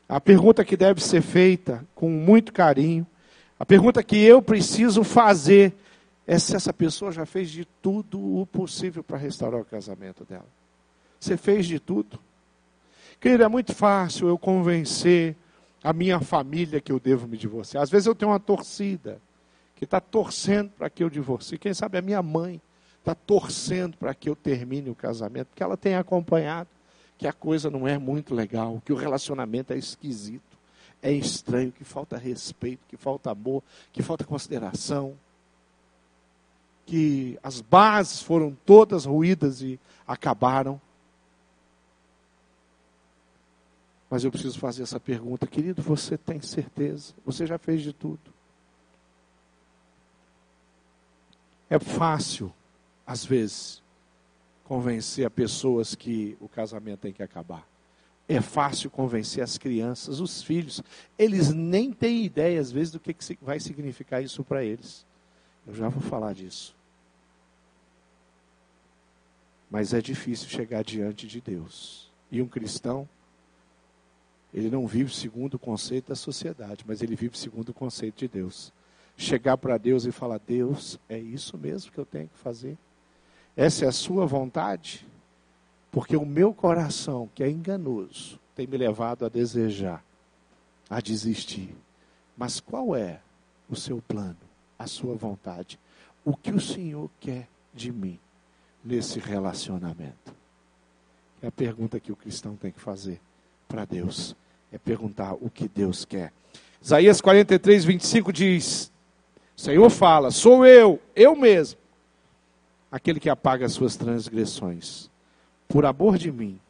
[0.09, 3.07] A pergunta que deve ser feita com muito carinho,
[3.61, 5.74] a pergunta que eu preciso fazer
[6.27, 10.47] é se essa pessoa já fez de tudo o possível para restaurar o casamento dela.
[11.21, 12.19] Você fez de tudo?
[13.21, 15.37] Querido, é muito fácil eu convencer
[15.83, 17.83] a minha família que eu devo me divorciar.
[17.83, 19.21] Às vezes eu tenho uma torcida
[19.77, 21.59] que está torcendo para que eu divorcie.
[21.59, 22.61] Quem sabe a minha mãe
[22.99, 26.69] está torcendo para que eu termine o casamento, porque ela tem acompanhado
[27.19, 30.59] que a coisa não é muito legal, que o relacionamento é esquisito,
[31.03, 35.15] é estranho, que falta respeito, que falta amor, que falta consideração,
[36.87, 40.81] que as bases foram todas ruídas e acabaram.
[44.11, 47.14] Mas eu preciso fazer essa pergunta, querido, você tem certeza?
[47.25, 48.20] Você já fez de tudo?
[51.68, 52.53] É fácil
[53.07, 53.83] às vezes,
[54.64, 57.66] convencer a pessoas que o casamento tem que acabar.
[58.27, 60.83] É fácil convencer as crianças, os filhos.
[61.18, 65.05] Eles nem têm ideia, às vezes, do que vai significar isso para eles.
[65.66, 66.74] Eu já vou falar disso.
[69.70, 72.11] Mas é difícil chegar diante de Deus.
[72.31, 73.09] E um cristão,
[74.53, 78.29] ele não vive segundo o conceito da sociedade, mas ele vive segundo o conceito de
[78.29, 78.72] Deus.
[79.16, 82.77] Chegar para Deus e falar: Deus, é isso mesmo que eu tenho que fazer?
[83.57, 85.07] Essa é a sua vontade?
[85.90, 90.05] Porque o meu coração, que é enganoso, tem me levado a desejar,
[90.90, 91.74] a desistir.
[92.37, 93.20] Mas qual é
[93.68, 94.37] o seu plano,
[94.79, 95.79] a sua vontade?
[96.25, 98.19] O que o Senhor quer de mim
[98.85, 100.35] nesse relacionamento?
[101.43, 103.21] É a pergunta que o cristão tem que fazer
[103.69, 104.35] para Deus.
[104.73, 106.33] É perguntar o que Deus quer.
[106.83, 108.91] Isaías 43, 25 diz:
[109.57, 111.79] O Senhor fala, sou eu, eu mesmo
[112.95, 115.11] aquele que apaga as suas transgressões,
[115.67, 116.61] por amor de mim,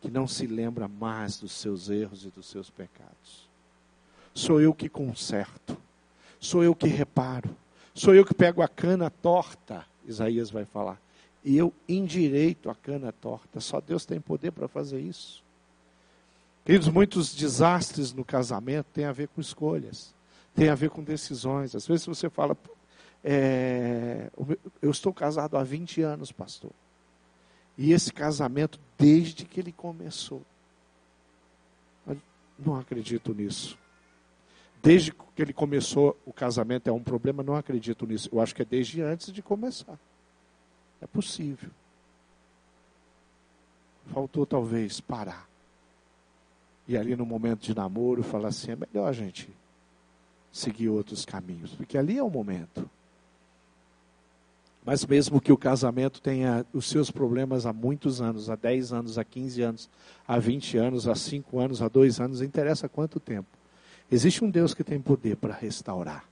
[0.00, 3.50] que não se lembra mais dos seus erros e dos seus pecados.
[4.32, 5.76] Sou eu que conserto,
[6.42, 7.56] sou eu que reparo,
[7.94, 11.00] sou eu que pego a cana torta, Isaías vai falar,
[11.44, 13.60] e eu endireito a cana torta.
[13.60, 15.42] Só Deus tem poder para fazer isso.
[16.64, 20.14] Queridos, muitos desastres no casamento têm a ver com escolhas,
[20.54, 21.74] têm a ver com decisões.
[21.74, 22.56] Às vezes você fala,
[23.24, 24.30] é,
[24.80, 26.70] eu estou casado há 20 anos, pastor.
[27.76, 30.42] E esse casamento, desde que ele começou,
[32.58, 33.76] não acredito nisso.
[34.82, 38.28] Desde que ele começou, o casamento é um problema, não acredito nisso.
[38.32, 39.98] Eu acho que é desde antes de começar.
[41.00, 41.70] É possível.
[44.06, 45.48] Faltou talvez parar.
[46.88, 49.48] E ali no momento de namoro, falar assim: é melhor a gente
[50.50, 52.90] seguir outros caminhos, porque ali é o momento.
[54.84, 59.16] Mas mesmo que o casamento tenha os seus problemas há muitos anos, há 10 anos,
[59.16, 59.90] há 15 anos,
[60.26, 63.61] há 20 anos, há 5 anos, há 2 anos, interessa quanto tempo.
[64.12, 66.22] Existe um Deus que tem poder para restaurar.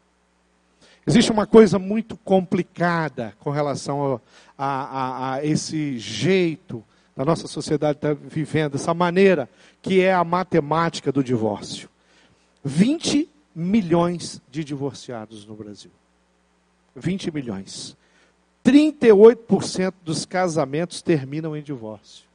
[1.07, 4.21] Existe uma coisa muito complicada com relação
[4.59, 6.85] a, a, a esse jeito
[7.16, 9.49] da nossa sociedade estar tá vivendo, essa maneira
[9.81, 11.88] que é a matemática do divórcio.
[12.62, 15.90] 20 milhões de divorciados no Brasil.
[16.95, 17.97] 20 milhões.
[18.62, 22.27] 38% dos casamentos terminam em divórcio.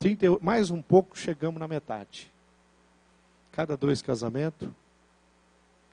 [0.00, 2.31] 38, mais um pouco, chegamos na metade.
[3.52, 4.68] Cada dois casamentos,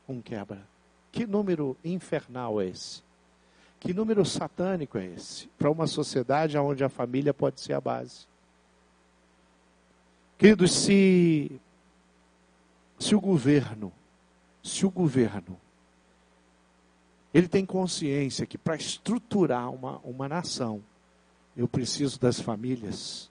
[0.08, 0.66] um quebra.
[1.12, 3.04] Que número infernal é esse?
[3.80, 5.48] Que número satânico é esse?
[5.58, 8.28] Para uma sociedade onde a família pode ser a base.
[10.38, 11.60] Queridos, se,
[12.98, 13.92] se o governo,
[14.64, 15.60] se o governo,
[17.34, 20.82] ele tem consciência que para estruturar uma, uma nação,
[21.56, 23.30] eu preciso das famílias,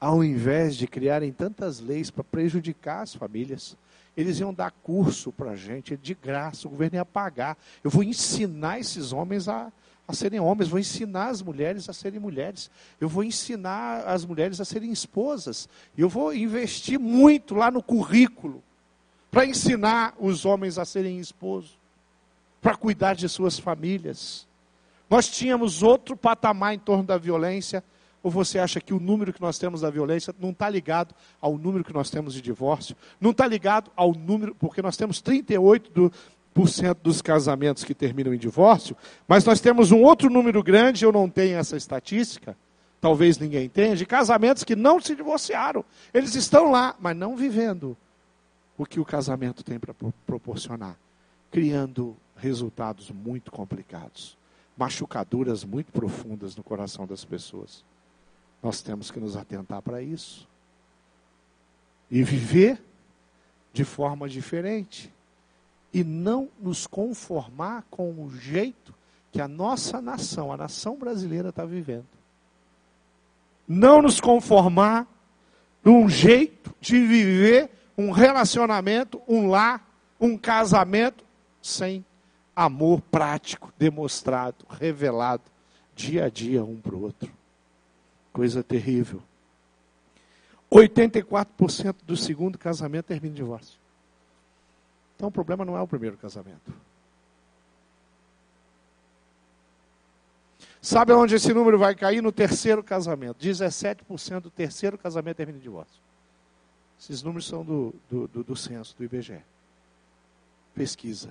[0.00, 3.76] ao invés de criarem tantas leis para prejudicar as famílias,
[4.16, 7.56] eles iam dar curso para a gente, de graça, o governo ia pagar.
[7.84, 9.70] Eu vou ensinar esses homens a,
[10.08, 14.60] a serem homens, vou ensinar as mulheres a serem mulheres, eu vou ensinar as mulheres
[14.60, 18.62] a serem esposas, eu vou investir muito lá no currículo
[19.30, 21.78] para ensinar os homens a serem esposos,
[22.60, 24.46] para cuidar de suas famílias.
[25.08, 27.84] Nós tínhamos outro patamar em torno da violência,
[28.22, 31.56] ou você acha que o número que nós temos da violência não está ligado ao
[31.56, 32.96] número que nós temos de divórcio?
[33.20, 36.12] Não está ligado ao número, porque nós temos 38 do,
[37.02, 41.28] dos casamentos que terminam em divórcio, mas nós temos um outro número grande, eu não
[41.28, 42.56] tenho essa estatística,
[43.00, 45.84] talvez ninguém tenha, de casamentos que não se divorciaram.
[46.12, 47.96] Eles estão lá, mas não vivendo
[48.76, 49.94] o que o casamento tem para
[50.26, 50.96] proporcionar,
[51.50, 54.36] criando resultados muito complicados,
[54.76, 57.84] machucaduras muito profundas no coração das pessoas.
[58.62, 60.48] Nós temos que nos atentar para isso
[62.10, 62.82] e viver
[63.72, 65.12] de forma diferente
[65.92, 68.94] e não nos conformar com o jeito
[69.32, 72.06] que a nossa nação, a nação brasileira está vivendo.
[73.66, 75.06] Não nos conformar
[75.84, 79.88] num jeito de viver um relacionamento, um lar,
[80.20, 81.24] um casamento
[81.62, 82.04] sem
[82.54, 85.44] amor prático, demonstrado, revelado
[85.94, 87.39] dia a dia um para o outro.
[88.40, 89.22] Coisa terrível.
[90.72, 93.78] 84% do segundo casamento termina em divórcio.
[95.14, 96.72] Então o problema não é o primeiro casamento.
[100.80, 102.22] Sabe onde esse número vai cair?
[102.22, 103.36] No terceiro casamento.
[103.44, 106.00] 17% do terceiro casamento termina em divórcio.
[106.98, 109.42] Esses números são do, do, do, do censo, do IBGE.
[110.74, 111.28] Pesquisa.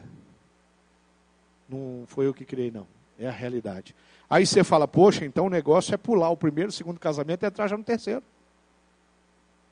[1.67, 2.85] Não foi eu que criei, não.
[3.19, 3.93] É a realidade.
[4.29, 7.47] Aí você fala, poxa, então o negócio é pular o primeiro, o segundo casamento e
[7.47, 8.23] entrar já no terceiro.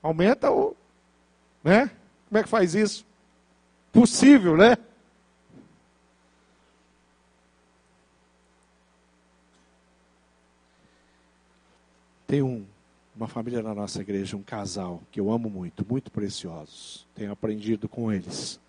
[0.03, 0.75] Aumenta o.
[1.63, 1.89] Né?
[2.27, 3.07] Como é que faz isso?
[3.97, 4.77] possível, né?
[12.27, 12.63] Tem um,
[13.15, 17.07] uma família na nossa igreja, um casal que eu amo muito, muito preciosos.
[17.15, 18.59] Tenho aprendido com eles.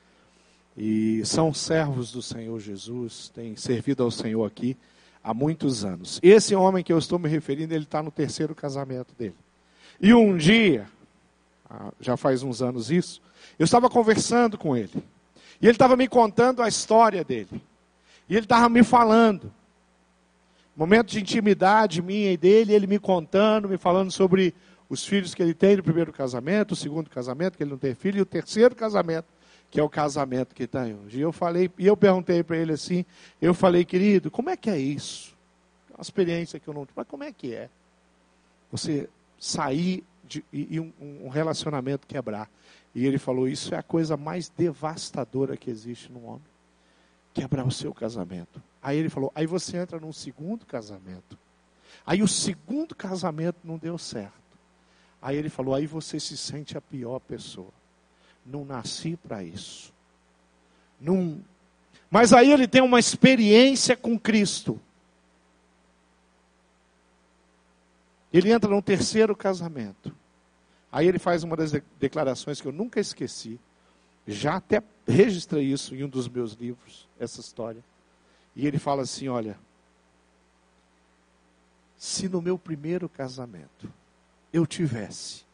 [0.80, 4.76] E são servos do Senhor Jesus, têm servido ao Senhor aqui
[5.24, 6.20] há muitos anos.
[6.22, 9.34] Esse homem que eu estou me referindo, ele está no terceiro casamento dele.
[10.00, 10.86] E um dia,
[11.68, 13.20] ah, já faz uns anos isso,
[13.58, 15.02] eu estava conversando com ele.
[15.60, 17.60] E ele estava me contando a história dele.
[18.28, 19.52] E ele estava me falando.
[20.76, 24.54] Momento de intimidade minha e dele, ele me contando, me falando sobre
[24.88, 27.96] os filhos que ele tem no primeiro casamento, o segundo casamento, que ele não tem
[27.96, 29.26] filho, e o terceiro casamento,
[29.70, 31.18] que é o casamento que está hoje.
[31.18, 33.04] E eu falei, e eu perguntei para ele assim,
[33.40, 35.36] eu falei, querido, como é que é isso?
[35.90, 37.68] Uma experiência que eu não mas como é que é?
[38.70, 42.48] Você sair de, e, e um, um relacionamento quebrar.
[42.94, 46.46] E ele falou: Isso é a coisa mais devastadora que existe no homem.
[47.32, 48.62] Quebrar o seu casamento.
[48.82, 51.38] Aí ele falou: Aí você entra num segundo casamento.
[52.06, 54.32] Aí o segundo casamento não deu certo.
[55.20, 57.72] Aí ele falou: Aí você se sente a pior pessoa.
[58.44, 59.92] Não nasci para isso.
[61.00, 61.40] Não...
[62.10, 64.80] Mas aí ele tem uma experiência com Cristo.
[68.32, 70.14] Ele entra num terceiro casamento.
[70.90, 73.58] Aí ele faz uma das declarações que eu nunca esqueci.
[74.26, 77.82] Já até registrei isso em um dos meus livros, essa história.
[78.54, 79.58] E ele fala assim: olha,
[81.96, 83.92] se no meu primeiro casamento
[84.52, 85.44] eu tivesse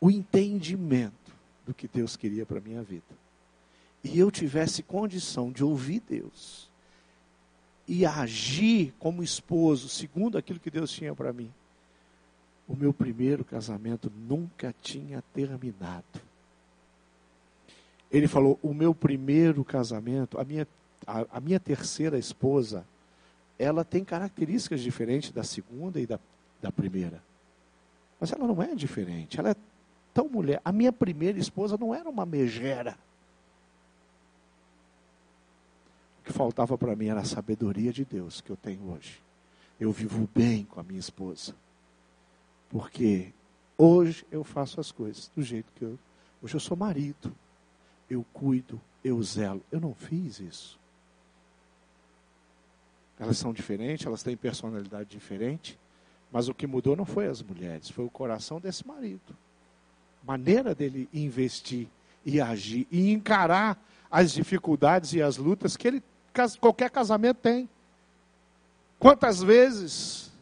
[0.00, 1.25] o entendimento
[1.66, 3.04] do que Deus queria para a minha vida,
[4.04, 6.70] e eu tivesse condição de ouvir Deus
[7.88, 11.52] e agir como esposo, segundo aquilo que Deus tinha para mim,
[12.68, 16.04] o meu primeiro casamento nunca tinha terminado.
[18.10, 20.66] Ele falou: o meu primeiro casamento, a minha
[21.06, 22.84] a, a minha terceira esposa,
[23.58, 26.18] ela tem características diferentes da segunda e da,
[26.60, 27.22] da primeira.
[28.20, 29.56] Mas ela não é diferente, ela é
[30.16, 30.62] tão mulher.
[30.64, 32.96] A minha primeira esposa não era uma megera.
[36.20, 39.20] O que faltava para mim era a sabedoria de Deus que eu tenho hoje.
[39.78, 41.54] Eu vivo bem com a minha esposa.
[42.70, 43.30] Porque
[43.76, 45.98] hoje eu faço as coisas do jeito que eu.
[46.42, 47.30] Hoje eu sou marido.
[48.08, 49.62] Eu cuido, eu zelo.
[49.70, 50.78] Eu não fiz isso.
[53.18, 55.78] Elas são diferentes, elas têm personalidade diferente,
[56.32, 59.36] mas o que mudou não foi as mulheres, foi o coração desse marido.
[60.26, 61.86] Maneira dele investir
[62.24, 66.02] e agir e encarar as dificuldades e as lutas que ele
[66.60, 67.68] qualquer casamento tem.
[68.98, 70.32] Quantas vezes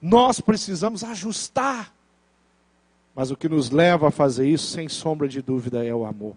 [0.00, 1.94] nós precisamos ajustar.
[3.14, 6.36] Mas o que nos leva a fazer isso, sem sombra de dúvida, é o amor.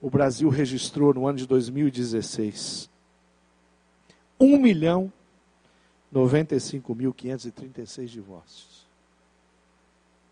[0.00, 2.90] O Brasil registrou no ano de 2016
[4.38, 5.10] 1 milhão
[6.12, 8.86] 95 mil 536 divórcios.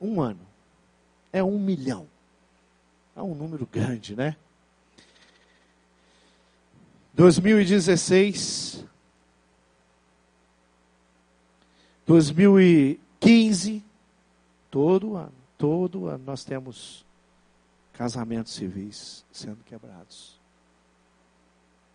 [0.00, 0.53] Um ano.
[1.34, 2.06] É um milhão.
[3.16, 4.36] É um número grande, né?
[7.12, 8.84] 2016.
[12.06, 13.82] 2015.
[14.70, 15.32] Todo ano.
[15.58, 17.04] Todo ano nós temos
[17.94, 20.38] casamentos civis sendo quebrados.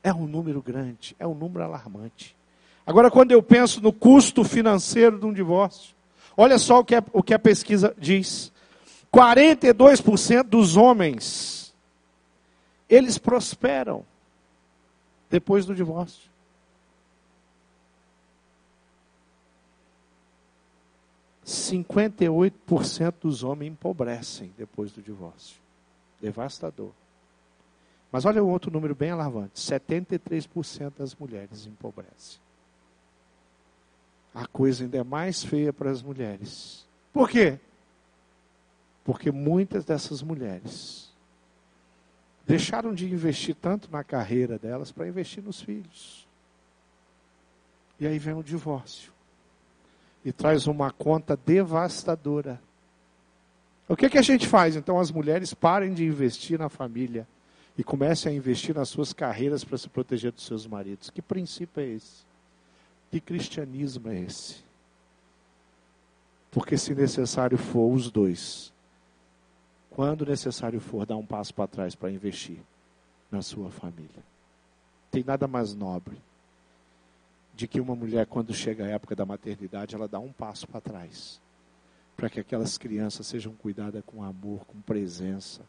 [0.03, 2.35] É um número grande, é um número alarmante.
[2.85, 5.95] Agora, quando eu penso no custo financeiro de um divórcio,
[6.35, 8.51] olha só o que, é, o que a pesquisa diz:
[9.11, 11.73] 42% dos homens,
[12.87, 14.05] eles prosperam
[15.29, 16.29] depois do divórcio.
[21.43, 25.57] Cinquenta e oito por cento dos homens empobrecem depois do divórcio.
[26.21, 26.91] Devastador.
[28.11, 32.39] Mas olha o outro número bem alarmante: 73% das mulheres empobrecem.
[34.33, 36.85] A coisa ainda é mais feia para as mulheres.
[37.11, 37.59] Por quê?
[39.09, 41.09] Porque muitas dessas mulheres
[42.45, 46.27] deixaram de investir tanto na carreira delas para investir nos filhos.
[47.99, 49.11] E aí vem o divórcio.
[50.23, 52.61] E traz uma conta devastadora.
[53.87, 54.75] O que, que a gente faz?
[54.75, 57.27] Então as mulheres parem de investir na família
[57.75, 61.09] e comecem a investir nas suas carreiras para se proteger dos seus maridos.
[61.09, 62.23] Que princípio é esse?
[63.09, 64.57] Que cristianismo é esse?
[66.51, 68.71] Porque se necessário for os dois,
[69.99, 72.59] quando necessário for dar um passo para trás para investir
[73.29, 74.23] na sua família.
[75.11, 76.15] Tem nada mais nobre
[77.53, 80.79] de que uma mulher, quando chega a época da maternidade, ela dá um passo para
[80.79, 81.41] trás.
[82.15, 85.63] Para que aquelas crianças sejam cuidadas com amor, com presença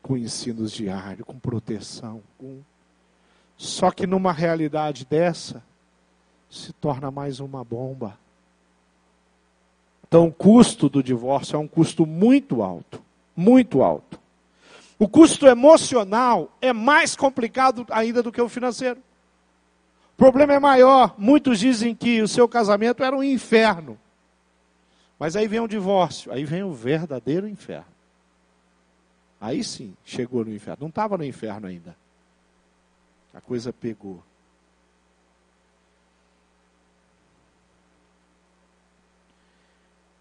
[0.00, 2.22] com ensinos diários, com proteção.
[2.38, 2.60] Com...
[3.56, 5.64] Só que numa realidade dessa,
[6.48, 8.16] se torna mais uma bomba.
[10.06, 13.04] Então, o custo do divórcio é um custo muito alto
[13.36, 14.18] muito alto.
[14.98, 18.98] O custo emocional é mais complicado ainda do que o financeiro.
[20.14, 21.14] O problema é maior.
[21.18, 23.98] Muitos dizem que o seu casamento era um inferno.
[25.18, 27.86] Mas aí vem o divórcio, aí vem o verdadeiro inferno.
[29.38, 30.78] Aí sim, chegou no inferno.
[30.82, 31.94] Não estava no inferno ainda.
[33.34, 34.22] A coisa pegou.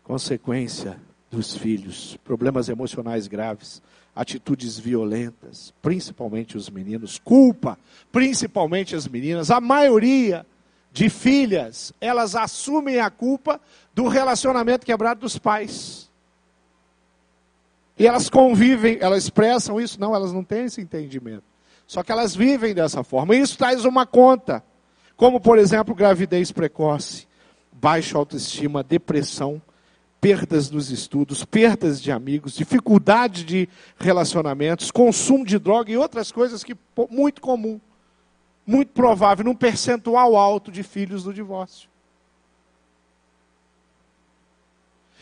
[0.04, 1.00] Consequência
[1.36, 3.82] dos filhos, problemas emocionais graves,
[4.16, 7.78] atitudes violentas, principalmente os meninos, culpa,
[8.12, 9.52] principalmente as meninas.
[9.52, 10.46] A maioria
[10.94, 13.60] de filhas, elas assumem a culpa
[13.94, 16.10] do relacionamento quebrado dos pais.
[18.00, 21.44] E elas convivem, elas expressam isso, não, elas não têm esse entendimento.
[21.86, 23.36] Só que elas vivem dessa forma.
[23.36, 24.64] E isso traz uma conta,
[25.18, 27.28] como por exemplo, gravidez precoce,
[27.72, 29.62] baixa autoestima, depressão,
[30.26, 36.64] perdas nos estudos, perdas de amigos, dificuldade de relacionamentos, consumo de droga e outras coisas
[36.64, 36.76] que
[37.12, 37.80] muito comum,
[38.66, 41.88] muito provável, num percentual alto de filhos do divórcio.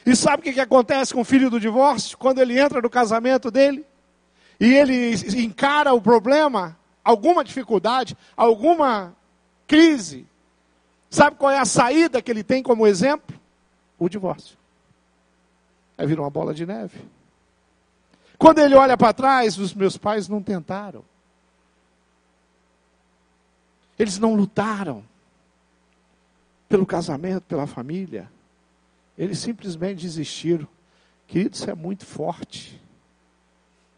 [0.06, 2.18] E sabe o que, que acontece com o filho do divórcio?
[2.18, 3.86] Quando ele entra no casamento dele
[4.58, 9.14] e ele encara o problema, alguma dificuldade, alguma
[9.68, 10.26] crise,
[11.10, 13.38] sabe qual é a saída que ele tem como exemplo?
[14.00, 14.63] O divórcio.
[15.98, 17.00] Aí vira uma bola de neve.
[18.38, 21.06] Quando ele olha para trás, os meus pais não tentaram.
[23.98, 25.04] Eles não lutaram
[26.68, 28.30] pelo casamento, pela família.
[29.18, 30.68] Eles simplesmente desistiram.
[31.28, 32.82] Querido, isso é muito forte.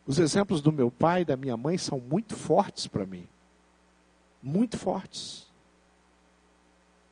[0.06, 3.28] Os exemplos do meu pai e da minha mãe são muito fortes para mim.
[4.44, 5.48] muito fortes.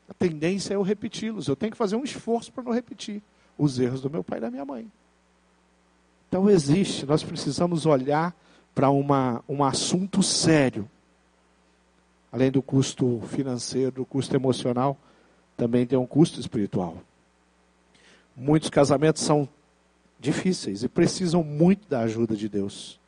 [0.07, 1.47] A tendência é eu repeti-los.
[1.47, 3.23] Eu tenho que fazer um esforço para não repetir
[3.57, 4.91] os erros do meu pai e da minha mãe.
[6.27, 8.35] Então existe, nós precisamos olhar
[8.73, 10.89] para um assunto sério.
[12.31, 14.97] Além do custo financeiro, do custo emocional,
[15.55, 16.97] também tem um custo espiritual.
[18.35, 19.47] Muitos casamentos são
[20.19, 22.99] difíceis e precisam muito da ajuda de Deus.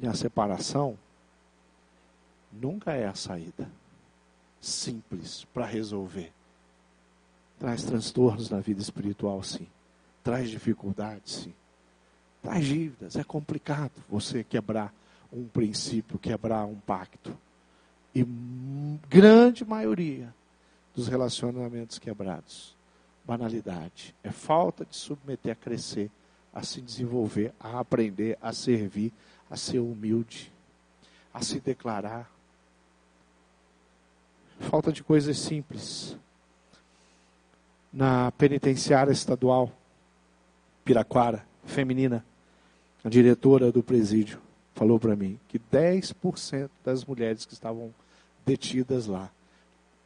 [0.00, 0.96] E a separação
[2.50, 3.68] nunca é a saída
[4.58, 6.32] simples para resolver.
[7.62, 9.68] Traz transtornos na vida espiritual, sim.
[10.24, 11.54] Traz dificuldades, sim.
[12.42, 13.14] Traz dívidas.
[13.14, 14.92] É complicado você quebrar
[15.32, 17.38] um princípio, quebrar um pacto.
[18.12, 18.24] E
[19.08, 20.34] grande maioria
[20.92, 22.74] dos relacionamentos quebrados,
[23.24, 26.10] banalidade, é falta de submeter a crescer,
[26.52, 29.12] a se desenvolver, a aprender, a servir,
[29.48, 30.52] a ser humilde,
[31.32, 32.28] a se declarar.
[34.58, 36.16] Falta de coisas simples.
[37.92, 39.70] Na penitenciária estadual,
[40.84, 42.24] Piraquara, feminina,
[43.04, 44.40] a diretora do presídio,
[44.74, 47.92] falou para mim que 10% das mulheres que estavam
[48.46, 49.30] detidas lá,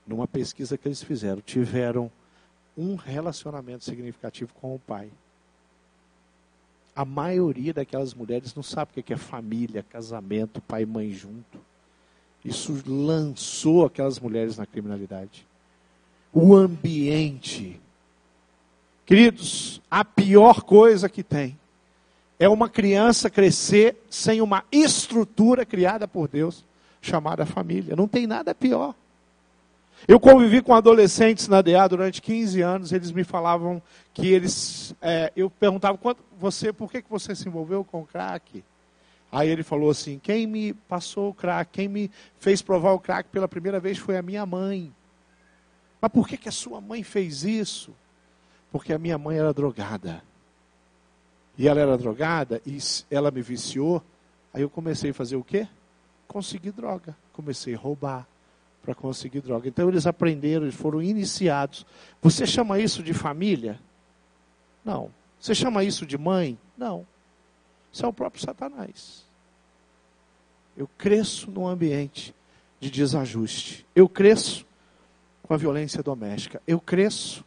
[0.07, 2.11] numa pesquisa que eles fizeram, tiveram
[2.77, 5.11] um relacionamento significativo com o pai.
[6.95, 11.61] A maioria daquelas mulheres não sabe o que é família, casamento, pai e mãe junto.
[12.45, 15.47] Isso lançou aquelas mulheres na criminalidade.
[16.33, 17.81] O ambiente.
[19.05, 21.57] Queridos, a pior coisa que tem
[22.39, 26.65] é uma criança crescer sem uma estrutura criada por Deus,
[27.01, 27.97] chamada família.
[27.97, 28.95] Não tem nada pior.
[30.07, 34.95] Eu convivi com adolescentes na DA durante 15 anos, eles me falavam que eles.
[35.01, 35.99] É, eu perguntava,
[36.39, 38.63] você, por que, que você se envolveu com o crack?
[39.33, 43.29] Aí ele falou assim: quem me passou o crack, quem me fez provar o crack
[43.31, 44.93] pela primeira vez foi a minha mãe.
[46.01, 47.93] Mas por que, que a sua mãe fez isso?
[48.71, 50.23] Porque a minha mãe era drogada.
[51.57, 52.79] E ela era drogada e
[53.11, 54.03] ela me viciou.
[54.53, 55.67] Aí eu comecei a fazer o quê?
[56.29, 57.17] Conseguir droga.
[57.33, 58.27] Comecei a roubar
[58.83, 59.69] para conseguir droga.
[59.69, 61.87] Então eles aprenderam, eles foram iniciados.
[62.21, 63.81] Você chama isso de família?
[64.85, 65.11] Não.
[65.41, 66.59] Você chama isso de mãe?
[66.77, 67.07] Não.
[67.93, 69.25] Isso é o próprio Satanás.
[70.77, 72.35] Eu cresço num ambiente
[72.79, 73.87] de desajuste.
[73.95, 74.66] Eu cresço
[75.47, 76.61] com a violência doméstica.
[76.67, 77.45] Eu cresço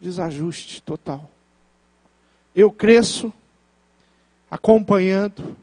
[0.00, 1.30] desajuste total
[2.54, 3.32] eu cresço
[4.50, 5.56] acompanhando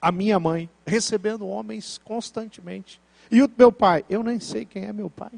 [0.00, 3.00] a minha mãe, recebendo homens constantemente.
[3.30, 5.32] E o meu pai, eu nem sei quem é meu pai.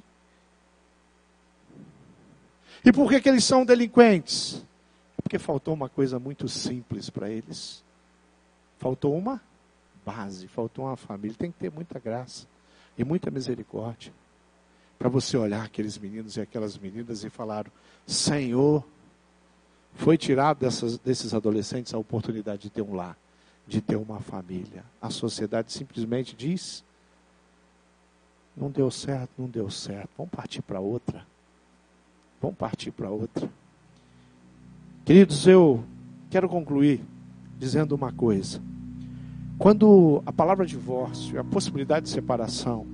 [2.85, 4.65] E por que, que eles são delinquentes?
[5.17, 7.85] É porque faltou uma coisa muito simples para eles.
[8.79, 9.41] Faltou uma
[10.05, 11.37] base, faltou uma família.
[11.39, 12.47] Tem que ter muita graça
[12.97, 14.13] e muita misericórdia.
[14.99, 17.67] Para você olhar aqueles meninos e aquelas meninas e falar:
[18.07, 18.85] Senhor,
[19.95, 23.17] foi tirado dessas, desses adolescentes a oportunidade de ter um lar,
[23.67, 24.85] de ter uma família.
[25.01, 26.85] A sociedade simplesmente diz:
[28.57, 31.27] não deu certo, não deu certo, vamos partir para outra.
[32.41, 33.51] Vamos partir para outra.
[35.05, 35.85] Queridos, eu
[36.31, 37.01] quero concluir
[37.59, 38.61] dizendo uma coisa.
[39.59, 42.87] Quando a palavra divórcio, a possibilidade de separação,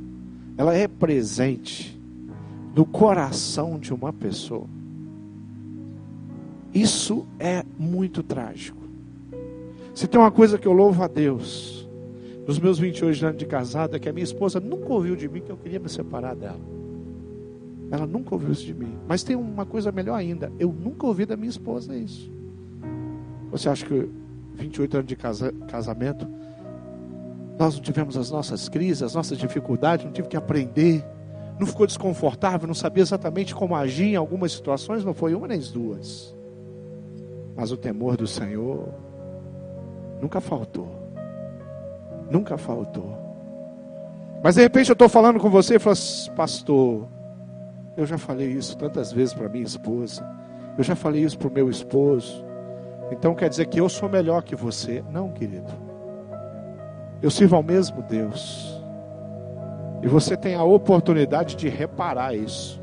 [0.56, 2.00] ela é presente
[2.74, 4.66] no coração de uma pessoa,
[6.72, 8.80] isso é muito trágico.
[9.94, 11.86] Se tem uma coisa que eu louvo a Deus,
[12.46, 15.40] nos meus 28 anos de casada, é que a minha esposa nunca ouviu de mim
[15.40, 16.60] que eu queria me separar dela.
[17.90, 18.96] Ela nunca ouviu isso de mim.
[19.06, 22.32] Mas tem uma coisa melhor ainda: eu nunca ouvi da minha esposa isso.
[23.50, 24.08] Você acha que
[24.54, 26.26] 28 anos de casa, casamento,
[27.58, 31.04] nós não tivemos as nossas crises, as nossas dificuldades, não tive que aprender,
[31.58, 35.04] não ficou desconfortável, não sabia exatamente como agir em algumas situações?
[35.04, 36.34] Não foi uma nem duas.
[37.54, 38.88] Mas o temor do Senhor
[40.20, 40.88] nunca faltou.
[42.30, 43.16] Nunca faltou.
[44.42, 47.06] Mas de repente eu estou falando com você e falo, assim, pastor,
[47.96, 50.26] eu já falei isso tantas vezes para minha esposa.
[50.76, 52.44] Eu já falei isso para o meu esposo.
[53.10, 55.04] Então quer dizer que eu sou melhor que você?
[55.12, 55.70] Não, querido.
[57.22, 58.80] Eu sirvo ao mesmo Deus.
[60.02, 62.80] E você tem a oportunidade de reparar isso.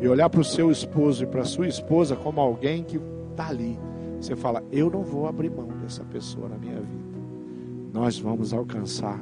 [0.00, 3.00] E olhar para o seu esposo e para a sua esposa como alguém que
[3.32, 3.78] está ali
[4.20, 7.10] você fala: Eu não vou abrir mão dessa pessoa na minha vida.
[7.92, 9.18] Nós vamos alcançar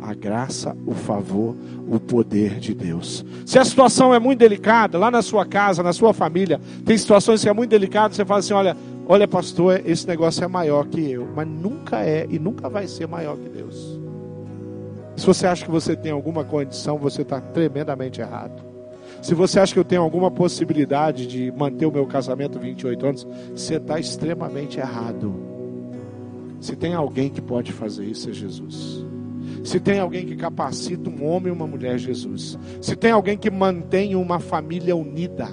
[0.00, 1.54] a graça, o favor,
[1.88, 3.24] o poder de Deus.
[3.44, 7.42] Se a situação é muito delicada, lá na sua casa, na sua família, tem situações
[7.42, 11.10] que é muito delicado, você fala assim: olha, olha, pastor, esse negócio é maior que
[11.10, 13.97] eu, mas nunca é e nunca vai ser maior que Deus.
[15.18, 18.62] Se você acha que você tem alguma condição, você está tremendamente errado.
[19.20, 23.26] Se você acha que eu tenho alguma possibilidade de manter o meu casamento 28 anos,
[23.52, 25.34] você está extremamente errado.
[26.60, 29.04] Se tem alguém que pode fazer isso, é Jesus.
[29.64, 32.56] Se tem alguém que capacita um homem e uma mulher, é Jesus.
[32.80, 35.48] Se tem alguém que mantém uma família unida,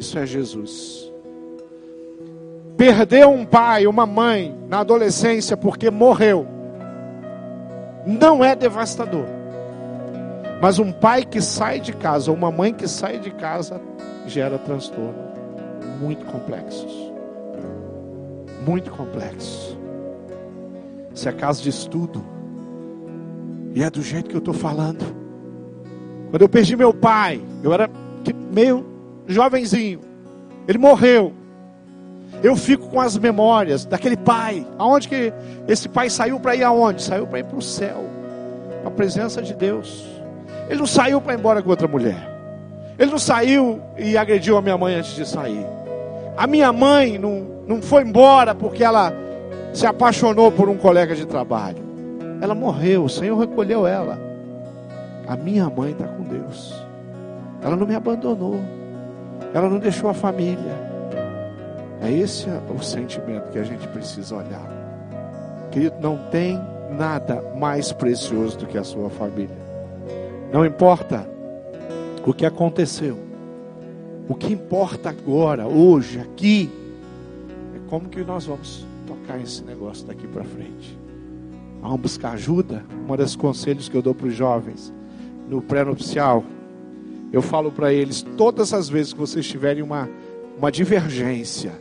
[0.00, 1.12] isso é Jesus.
[2.76, 6.58] Perder um pai, uma mãe na adolescência porque morreu,
[8.06, 9.26] não é devastador.
[10.60, 13.80] Mas um pai que sai de casa, ou uma mãe que sai de casa,
[14.26, 15.30] gera transtorno
[16.00, 17.12] muito complexos.
[18.66, 19.78] Muito complexos.
[21.14, 22.24] Se é caso de estudo,
[23.74, 25.04] e é do jeito que eu estou falando.
[26.30, 27.88] Quando eu perdi meu pai, eu era
[28.52, 28.84] meio
[29.26, 30.00] jovenzinho.
[30.66, 31.32] Ele morreu.
[32.42, 34.66] Eu fico com as memórias daquele pai.
[34.78, 35.32] Aonde que
[35.68, 37.02] esse pai saiu para ir aonde?
[37.02, 38.04] Saiu para ir para o céu.
[38.82, 40.06] Para a presença de Deus.
[40.68, 42.28] Ele não saiu para ir embora com outra mulher.
[42.98, 45.66] Ele não saiu e agrediu a minha mãe antes de sair.
[46.36, 49.12] A minha mãe não, não foi embora porque ela
[49.72, 51.82] se apaixonou por um colega de trabalho.
[52.40, 54.18] Ela morreu, o Senhor recolheu ela.
[55.26, 56.74] A minha mãe está com Deus.
[57.62, 58.58] Ela não me abandonou.
[59.52, 60.89] Ela não deixou a família.
[62.00, 64.80] É esse o sentimento que a gente precisa olhar.
[65.70, 66.58] Querido, não tem
[66.90, 69.56] nada mais precioso do que a sua família.
[70.52, 71.28] Não importa
[72.26, 73.18] o que aconteceu.
[74.28, 76.70] O que importa agora, hoje, aqui,
[77.74, 80.98] é como que nós vamos tocar esse negócio daqui para frente.
[81.80, 82.84] Vamos buscar ajuda.
[83.08, 84.92] Um dos conselhos que eu dou para os jovens
[85.48, 86.44] no pré-nupcial,
[87.32, 90.08] eu falo para eles todas as vezes que vocês tiverem uma,
[90.56, 91.72] uma divergência,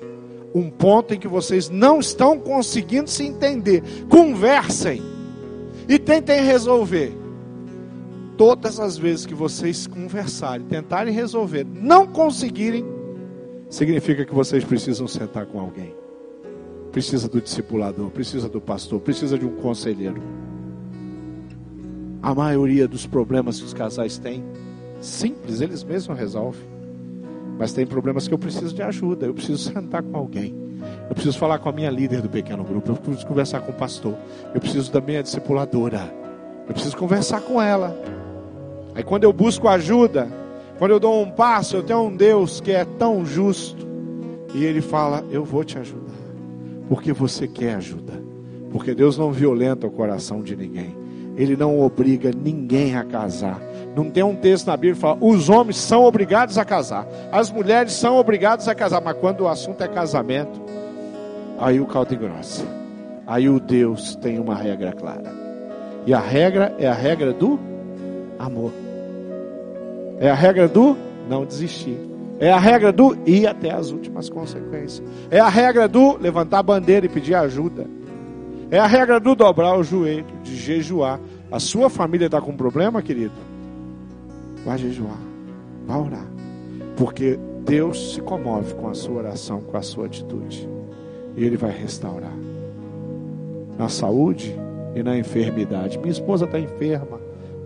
[0.54, 5.02] um ponto em que vocês não estão conseguindo se entender, conversem
[5.88, 7.14] e tentem resolver
[8.40, 12.86] todas as vezes que vocês conversarem, tentarem resolver, não conseguirem,
[13.70, 15.94] significa que vocês precisam sentar com alguém.
[16.90, 20.22] Precisa do discipulador, precisa do pastor, precisa de um conselheiro.
[22.22, 24.42] A maioria dos problemas que os casais têm,
[25.02, 26.79] simples, eles mesmos resolvem.
[27.60, 30.56] Mas tem problemas que eu preciso de ajuda, eu preciso sentar com alguém.
[31.10, 33.76] Eu preciso falar com a minha líder do pequeno grupo, eu preciso conversar com o
[33.76, 34.16] pastor,
[34.56, 36.12] eu preciso da minha discipuladora.
[36.66, 38.00] Eu preciso conversar com ela.
[38.96, 40.30] Aí quando eu busco ajuda,
[40.78, 43.86] quando eu dou um passo, eu tenho um Deus que é tão justo.
[44.54, 46.14] E Ele fala: Eu vou te ajudar.
[46.88, 48.14] Porque você quer ajuda.
[48.72, 50.96] Porque Deus não violenta o coração de ninguém.
[51.40, 53.62] Ele não obriga ninguém a casar.
[53.96, 57.50] Não tem um texto na Bíblia que fala: os homens são obrigados a casar, as
[57.50, 60.62] mulheres são obrigadas a casar, mas quando o assunto é casamento,
[61.58, 62.66] aí o caldo engrossa.
[63.26, 65.32] Aí o Deus tem uma regra clara.
[66.06, 67.58] E a regra é a regra do
[68.38, 68.74] amor.
[70.20, 70.98] É a regra do
[71.30, 71.98] não desistir.
[72.40, 75.08] É a regra do ir até as últimas consequências.
[75.30, 77.86] É a regra do levantar a bandeira e pedir ajuda.
[78.72, 81.20] É a regra do dobrar o joelho, de jejuar.
[81.52, 83.34] A sua família está com problema, querido?
[84.64, 85.18] Vai jejuar,
[85.88, 86.28] vai orar.
[86.96, 90.70] Porque Deus se comove com a sua oração, com a sua atitude.
[91.36, 92.38] E Ele vai restaurar.
[93.78, 94.56] Na saúde
[94.96, 95.98] e na enfermidade.
[95.98, 97.20] Minha esposa está enferma.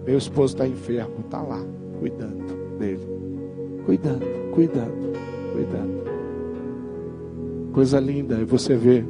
[0.06, 1.62] Meu esposo está enfermo, está lá,
[2.00, 3.08] cuidando dele.
[3.86, 5.14] Cuidando, cuidando,
[5.52, 6.04] cuidando.
[7.74, 9.06] Coisa linda é você ver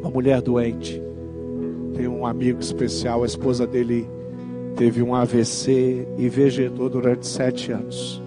[0.00, 1.02] uma mulher doente.
[1.94, 4.08] Tem um amigo especial, a esposa dele
[4.76, 8.22] teve um AVC e vegetou durante sete anos.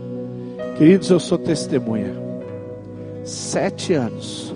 [0.77, 2.13] Queridos, eu sou testemunha.
[3.23, 4.55] Sete anos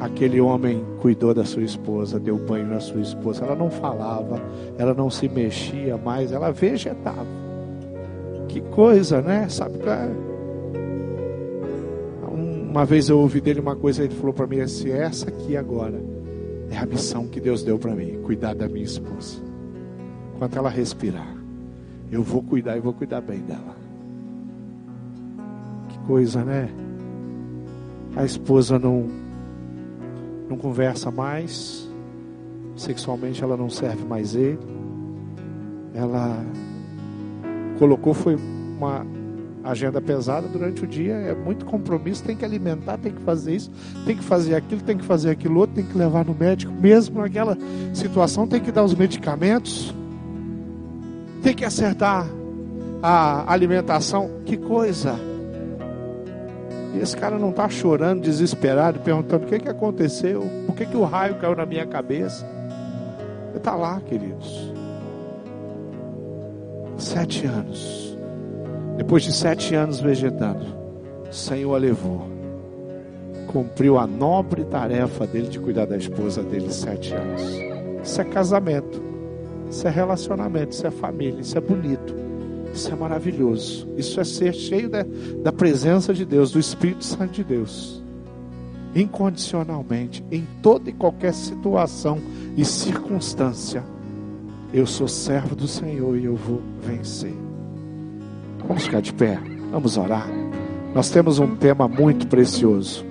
[0.00, 3.44] aquele homem cuidou da sua esposa, deu banho na sua esposa.
[3.44, 4.40] Ela não falava,
[4.78, 7.26] ela não se mexia mais, ela vegetava.
[8.48, 9.48] Que coisa, né?
[9.48, 9.78] Sabe?
[12.30, 16.15] Uma vez eu ouvi dele uma coisa, ele falou para mim assim: essa aqui agora
[16.70, 19.40] é a missão que Deus deu para mim, cuidar da minha esposa.
[20.34, 21.34] Enquanto ela respirar,
[22.10, 23.76] eu vou cuidar e vou cuidar bem dela.
[25.88, 26.68] Que coisa, né?
[28.14, 29.08] A esposa não
[30.48, 31.90] não conversa mais,
[32.76, 34.58] sexualmente ela não serve mais ele.
[35.92, 36.44] Ela
[37.78, 39.04] colocou foi uma
[39.70, 43.70] agenda pesada durante o dia, é muito compromisso, tem que alimentar, tem que fazer isso,
[44.04, 47.20] tem que fazer aquilo, tem que fazer aquilo outro, tem que levar no médico, mesmo
[47.20, 47.56] naquela
[47.92, 49.94] situação tem que dar os medicamentos,
[51.42, 52.26] tem que acertar
[53.02, 55.16] a alimentação, que coisa!
[56.94, 60.96] E esse cara não está chorando, desesperado, perguntando o que, que aconteceu, por que, que
[60.96, 62.46] o raio caiu na minha cabeça.
[63.54, 64.72] Está lá, queridos.
[66.96, 68.05] Sete anos.
[68.96, 70.64] Depois de sete anos vegetando,
[71.28, 72.28] o Senhor a levou.
[73.46, 77.42] Cumpriu a nobre tarefa dele de cuidar da esposa dele sete anos.
[78.02, 79.02] Isso é casamento.
[79.70, 80.72] Isso é relacionamento.
[80.72, 81.40] Isso é família.
[81.40, 82.14] Isso é bonito.
[82.72, 83.88] Isso é maravilhoso.
[83.96, 85.04] Isso é ser cheio da,
[85.42, 88.02] da presença de Deus, do Espírito Santo de Deus.
[88.94, 92.18] Incondicionalmente, em toda e qualquer situação
[92.56, 93.84] e circunstância
[94.72, 97.45] eu sou servo do Senhor e eu vou vencer.
[98.66, 99.38] Vamos ficar de pé,
[99.70, 100.26] vamos orar.
[100.94, 103.04] Nós temos um tema muito precioso.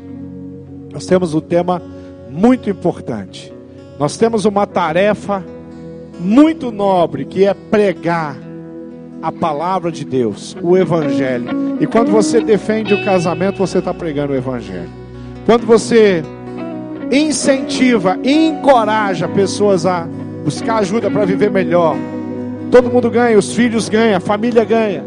[0.91, 1.81] Nós temos um tema
[2.29, 3.53] muito importante.
[3.99, 5.43] Nós temos uma tarefa
[6.19, 8.35] muito nobre que é pregar
[9.21, 11.77] a palavra de Deus, o Evangelho.
[11.79, 14.89] E quando você defende o casamento, você está pregando o Evangelho.
[15.45, 16.23] Quando você
[17.11, 20.07] incentiva, encoraja pessoas a
[20.43, 21.95] buscar ajuda para viver melhor.
[22.71, 25.03] Todo mundo ganha, os filhos ganham, a família ganha.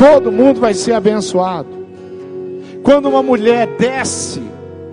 [0.00, 1.68] Todo mundo vai ser abençoado.
[2.82, 4.40] Quando uma mulher desce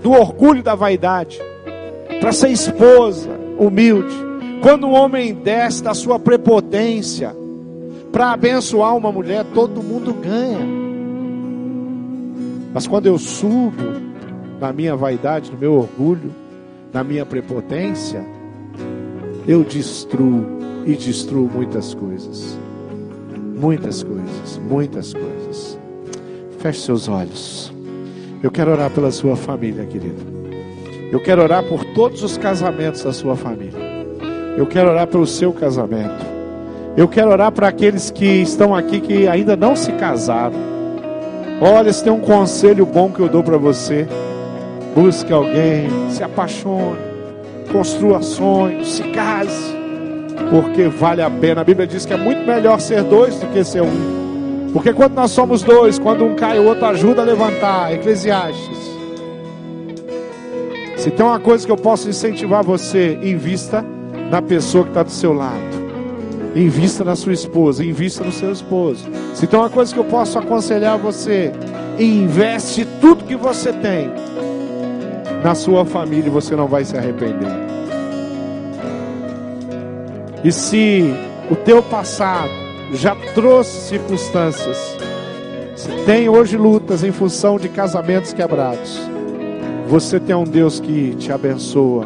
[0.04, 1.42] do orgulho da vaidade
[2.20, 4.14] para ser esposa humilde,
[4.62, 7.34] quando um homem desce da sua prepotência
[8.12, 10.68] para abençoar uma mulher, todo mundo ganha.
[12.74, 14.02] Mas quando eu subo
[14.60, 16.36] na minha vaidade, no meu orgulho,
[16.92, 18.26] na minha prepotência,
[19.48, 20.46] eu destruo
[20.86, 22.67] e destruo muitas coisas.
[23.60, 25.80] Muitas coisas, muitas coisas.
[26.60, 27.74] Feche seus olhos.
[28.44, 30.22] Eu quero orar pela sua família, querido.
[31.12, 33.80] Eu quero orar por todos os casamentos da sua família.
[34.56, 36.26] Eu quero orar pelo seu casamento.
[36.96, 40.58] Eu quero orar para aqueles que estão aqui que ainda não se casaram.
[41.62, 44.08] Olha, se tem um conselho bom que eu dou para você.
[44.96, 47.08] Busque alguém, se apaixone
[47.72, 49.77] construa sonhos, se case,
[50.50, 51.62] porque vale a pena.
[51.62, 54.70] A Bíblia diz que é muito melhor ser dois do que ser um.
[54.74, 57.94] Porque quando nós somos dois, quando um cai, o outro ajuda a levantar.
[57.94, 58.78] Eclesiastes.
[60.98, 63.84] Se tem uma coisa que eu posso incentivar você, invista
[64.30, 65.78] na pessoa que está do seu lado.
[66.56, 69.08] Invista na sua esposa, invista no seu esposo.
[69.34, 71.52] Se tem uma coisa que eu posso aconselhar você,
[72.00, 74.12] investe tudo que você tem
[75.44, 77.77] na sua família você não vai se arrepender.
[80.48, 81.04] E se
[81.52, 82.50] o teu passado
[82.94, 84.78] já trouxe circunstâncias,
[85.76, 88.98] se tem hoje lutas em função de casamentos quebrados,
[89.90, 92.06] você tem um Deus que te abençoa,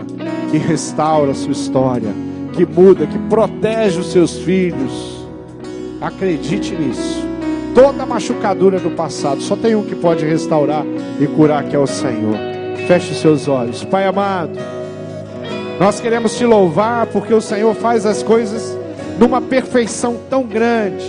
[0.49, 2.11] que restaura a sua história,
[2.53, 5.23] que muda, que protege os seus filhos.
[6.01, 7.23] Acredite nisso.
[7.75, 10.83] Toda machucadura do passado só tem um que pode restaurar
[11.19, 12.37] e curar, que é o Senhor.
[12.87, 13.83] Feche seus olhos.
[13.83, 14.57] Pai amado,
[15.82, 18.77] nós queremos te louvar porque o Senhor faz as coisas
[19.17, 21.03] numa perfeição tão grande.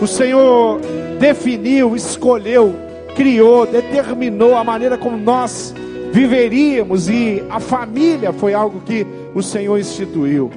[0.00, 0.80] O Senhor
[1.20, 2.74] definiu, escolheu,
[3.14, 5.74] criou, determinou a maneira como nós
[6.10, 10.50] viveríamos e a família foi algo que o Senhor instituiu.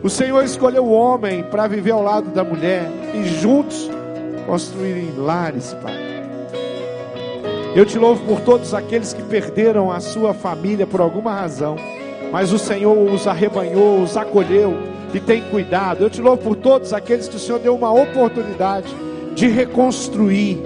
[0.00, 3.90] O Senhor escolheu o homem para viver ao lado da mulher e juntos
[4.46, 6.06] construírem lares, Pai.
[7.74, 11.74] Eu te louvo por todos aqueles que perderam a sua família por alguma razão,
[12.36, 14.76] mas o Senhor os arrebanhou, os acolheu
[15.14, 16.04] e tem cuidado.
[16.04, 18.94] Eu te louvo por todos aqueles que o Senhor deu uma oportunidade
[19.34, 20.58] de reconstruir.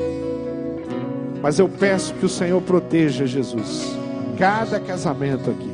[1.40, 3.96] Mas eu peço que o Senhor proteja Jesus,
[4.36, 5.70] cada casamento aqui.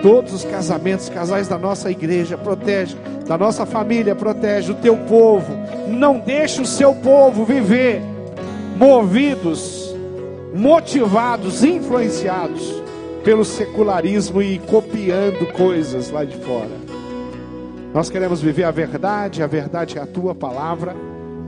[0.00, 2.96] Todos os casamentos, casais da nossa igreja, protege,
[3.28, 5.52] da nossa família, protege o teu povo.
[5.88, 8.00] Não deixe o seu povo viver
[8.78, 9.94] movidos
[10.54, 12.86] motivados, influenciados
[13.26, 16.70] pelo secularismo e copiando coisas lá de fora.
[17.92, 20.94] Nós queremos viver a verdade, a verdade é a tua palavra,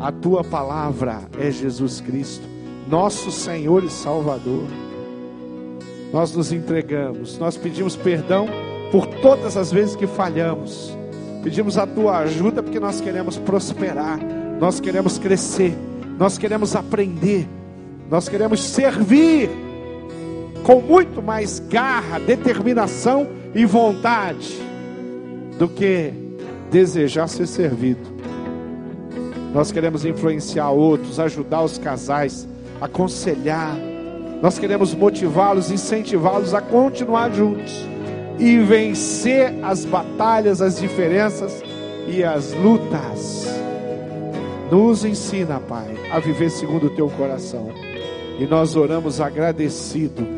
[0.00, 2.42] a tua palavra é Jesus Cristo,
[2.88, 4.64] nosso Senhor e Salvador.
[6.12, 8.48] Nós nos entregamos, nós pedimos perdão
[8.90, 10.98] por todas as vezes que falhamos,
[11.44, 14.18] pedimos a tua ajuda porque nós queremos prosperar,
[14.58, 15.78] nós queremos crescer,
[16.18, 17.46] nós queremos aprender
[18.10, 19.50] nós queremos servir
[20.68, 24.54] com muito mais garra, determinação e vontade
[25.58, 26.12] do que
[26.70, 28.06] desejar ser servido.
[29.54, 32.46] Nós queremos influenciar outros, ajudar os casais,
[32.82, 33.74] aconselhar.
[34.42, 37.72] Nós queremos motivá-los, incentivá-los a continuar juntos
[38.38, 41.62] e vencer as batalhas, as diferenças
[42.06, 43.46] e as lutas.
[44.70, 47.70] Nos ensina, Pai, a viver segundo o teu coração.
[48.38, 50.37] E nós oramos agradecido